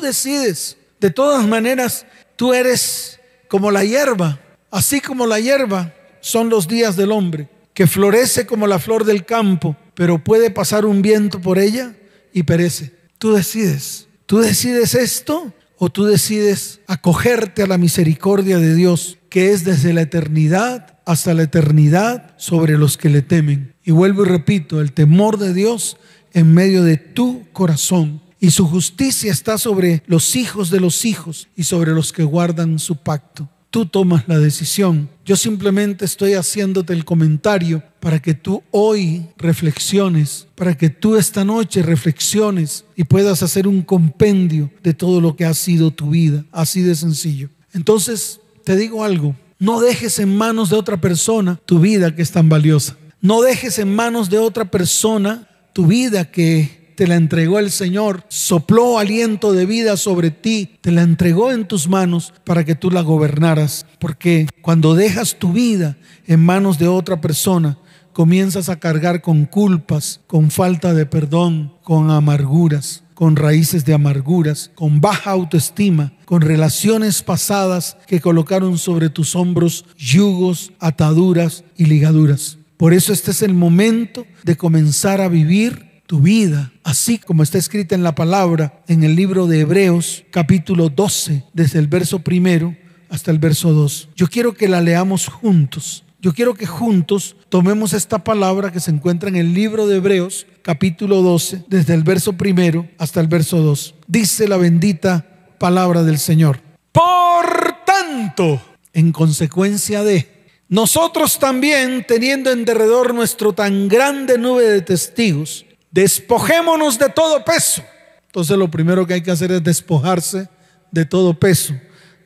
decides. 0.00 0.78
De 1.00 1.10
todas 1.10 1.46
maneras, 1.46 2.06
tú 2.36 2.54
eres 2.54 3.20
como 3.48 3.70
la 3.70 3.84
hierba, 3.84 4.40
así 4.70 5.02
como 5.02 5.26
la 5.26 5.38
hierba 5.38 5.92
son 6.20 6.48
los 6.48 6.66
días 6.66 6.96
del 6.96 7.12
hombre, 7.12 7.50
que 7.74 7.86
florece 7.86 8.46
como 8.46 8.66
la 8.66 8.78
flor 8.78 9.04
del 9.04 9.26
campo, 9.26 9.76
pero 9.94 10.22
puede 10.22 10.50
pasar 10.50 10.86
un 10.86 11.02
viento 11.02 11.40
por 11.40 11.58
ella 11.58 11.94
y 12.32 12.44
perece. 12.44 12.94
Tú 13.18 13.32
decides, 13.32 14.06
tú 14.26 14.38
decides 14.38 14.94
esto 14.94 15.52
o 15.76 15.90
tú 15.90 16.04
decides 16.04 16.80
acogerte 16.86 17.62
a 17.62 17.66
la 17.66 17.78
misericordia 17.78 18.58
de 18.58 18.74
Dios, 18.74 19.18
que 19.28 19.50
es 19.50 19.64
desde 19.64 19.92
la 19.92 20.02
eternidad 20.02 20.98
hasta 21.04 21.34
la 21.34 21.42
eternidad 21.42 22.34
sobre 22.38 22.78
los 22.78 22.96
que 22.96 23.10
le 23.10 23.22
temen. 23.22 23.74
Y 23.84 23.90
vuelvo 23.90 24.24
y 24.24 24.28
repito, 24.28 24.80
el 24.80 24.92
temor 24.92 25.38
de 25.38 25.52
Dios 25.52 25.96
en 26.32 26.54
medio 26.54 26.82
de 26.82 26.96
tu 26.96 27.46
corazón. 27.52 28.22
Y 28.40 28.50
su 28.50 28.66
justicia 28.66 29.32
está 29.32 29.58
sobre 29.58 30.02
los 30.06 30.36
hijos 30.36 30.70
de 30.70 30.80
los 30.80 31.04
hijos 31.04 31.48
y 31.56 31.64
sobre 31.64 31.92
los 31.92 32.12
que 32.12 32.24
guardan 32.24 32.78
su 32.78 32.96
pacto. 32.96 33.48
Tú 33.70 33.86
tomas 33.86 34.28
la 34.28 34.38
decisión. 34.38 35.08
Yo 35.24 35.36
simplemente 35.36 36.04
estoy 36.04 36.34
haciéndote 36.34 36.92
el 36.92 37.06
comentario 37.06 37.82
para 37.98 38.20
que 38.20 38.34
tú 38.34 38.62
hoy 38.70 39.26
reflexiones, 39.38 40.46
para 40.54 40.76
que 40.76 40.90
tú 40.90 41.16
esta 41.16 41.44
noche 41.44 41.82
reflexiones 41.82 42.84
y 42.94 43.04
puedas 43.04 43.42
hacer 43.42 43.66
un 43.66 43.80
compendio 43.80 44.70
de 44.82 44.92
todo 44.92 45.22
lo 45.22 45.34
que 45.34 45.46
ha 45.46 45.54
sido 45.54 45.90
tu 45.90 46.10
vida. 46.10 46.44
Así 46.52 46.82
de 46.82 46.94
sencillo. 46.94 47.48
Entonces, 47.72 48.40
te 48.64 48.76
digo 48.76 49.02
algo, 49.02 49.34
no 49.58 49.80
dejes 49.80 50.18
en 50.18 50.36
manos 50.36 50.68
de 50.68 50.76
otra 50.76 51.00
persona 51.00 51.58
tu 51.64 51.80
vida 51.80 52.14
que 52.14 52.20
es 52.20 52.30
tan 52.30 52.50
valiosa. 52.50 52.98
No 53.22 53.40
dejes 53.40 53.78
en 53.78 53.94
manos 53.94 54.28
de 54.28 54.38
otra 54.38 54.70
persona 54.70 55.48
tu 55.72 55.86
vida 55.86 56.30
que 56.30 56.83
te 56.94 57.06
la 57.06 57.16
entregó 57.16 57.58
el 57.58 57.70
Señor, 57.70 58.24
sopló 58.28 58.98
aliento 58.98 59.52
de 59.52 59.66
vida 59.66 59.96
sobre 59.96 60.30
ti, 60.30 60.70
te 60.80 60.90
la 60.90 61.02
entregó 61.02 61.52
en 61.52 61.66
tus 61.66 61.88
manos 61.88 62.32
para 62.44 62.64
que 62.64 62.74
tú 62.74 62.90
la 62.90 63.00
gobernaras. 63.00 63.86
Porque 63.98 64.46
cuando 64.62 64.94
dejas 64.94 65.38
tu 65.38 65.52
vida 65.52 65.96
en 66.26 66.40
manos 66.40 66.78
de 66.78 66.88
otra 66.88 67.20
persona, 67.20 67.78
comienzas 68.12 68.68
a 68.68 68.78
cargar 68.78 69.20
con 69.20 69.44
culpas, 69.44 70.20
con 70.26 70.50
falta 70.50 70.94
de 70.94 71.04
perdón, 71.04 71.72
con 71.82 72.10
amarguras, 72.10 73.02
con 73.14 73.36
raíces 73.36 73.84
de 73.84 73.94
amarguras, 73.94 74.70
con 74.74 75.00
baja 75.00 75.32
autoestima, 75.32 76.12
con 76.24 76.40
relaciones 76.40 77.22
pasadas 77.22 77.96
que 78.06 78.20
colocaron 78.20 78.78
sobre 78.78 79.08
tus 79.08 79.36
hombros 79.36 79.84
yugos, 79.96 80.72
ataduras 80.78 81.64
y 81.76 81.86
ligaduras. 81.86 82.58
Por 82.76 82.92
eso 82.92 83.12
este 83.12 83.30
es 83.30 83.42
el 83.42 83.54
momento 83.54 84.26
de 84.42 84.56
comenzar 84.56 85.20
a 85.20 85.28
vivir 85.28 85.83
tu 86.06 86.20
vida, 86.20 86.72
así 86.82 87.18
como 87.18 87.42
está 87.42 87.58
escrita 87.58 87.94
en 87.94 88.02
la 88.02 88.14
palabra 88.14 88.82
en 88.88 89.04
el 89.04 89.16
libro 89.16 89.46
de 89.46 89.60
Hebreos 89.60 90.24
capítulo 90.30 90.90
12, 90.90 91.44
desde 91.52 91.78
el 91.78 91.88
verso 91.88 92.18
primero 92.18 92.76
hasta 93.08 93.30
el 93.30 93.38
verso 93.38 93.72
2. 93.72 94.10
Yo 94.16 94.28
quiero 94.28 94.54
que 94.54 94.68
la 94.68 94.80
leamos 94.80 95.28
juntos. 95.28 96.04
Yo 96.20 96.32
quiero 96.32 96.54
que 96.54 96.66
juntos 96.66 97.36
tomemos 97.48 97.92
esta 97.92 98.24
palabra 98.24 98.72
que 98.72 98.80
se 98.80 98.90
encuentra 98.90 99.28
en 99.28 99.36
el 99.36 99.54
libro 99.54 99.86
de 99.86 99.96
Hebreos 99.96 100.46
capítulo 100.62 101.22
12, 101.22 101.64
desde 101.68 101.94
el 101.94 102.02
verso 102.02 102.34
primero 102.34 102.88
hasta 102.98 103.20
el 103.20 103.28
verso 103.28 103.58
2. 103.58 103.94
Dice 104.06 104.48
la 104.48 104.56
bendita 104.56 105.26
palabra 105.58 106.02
del 106.02 106.18
Señor. 106.18 106.60
Por 106.92 107.84
tanto, 107.84 108.60
en 108.92 109.12
consecuencia 109.12 110.02
de 110.02 110.28
nosotros 110.68 111.38
también, 111.38 112.04
teniendo 112.08 112.50
en 112.50 112.64
derredor 112.64 113.14
nuestro 113.14 113.52
tan 113.52 113.88
grande 113.88 114.38
nube 114.38 114.64
de 114.64 114.80
testigos, 114.80 115.66
despojémonos 115.94 116.98
de 116.98 117.08
todo 117.08 117.44
peso. 117.44 117.82
Entonces 118.26 118.58
lo 118.58 118.68
primero 118.68 119.06
que 119.06 119.14
hay 119.14 119.22
que 119.22 119.30
hacer 119.30 119.52
es 119.52 119.62
despojarse 119.62 120.48
de 120.90 121.04
todo 121.04 121.38
peso, 121.38 121.72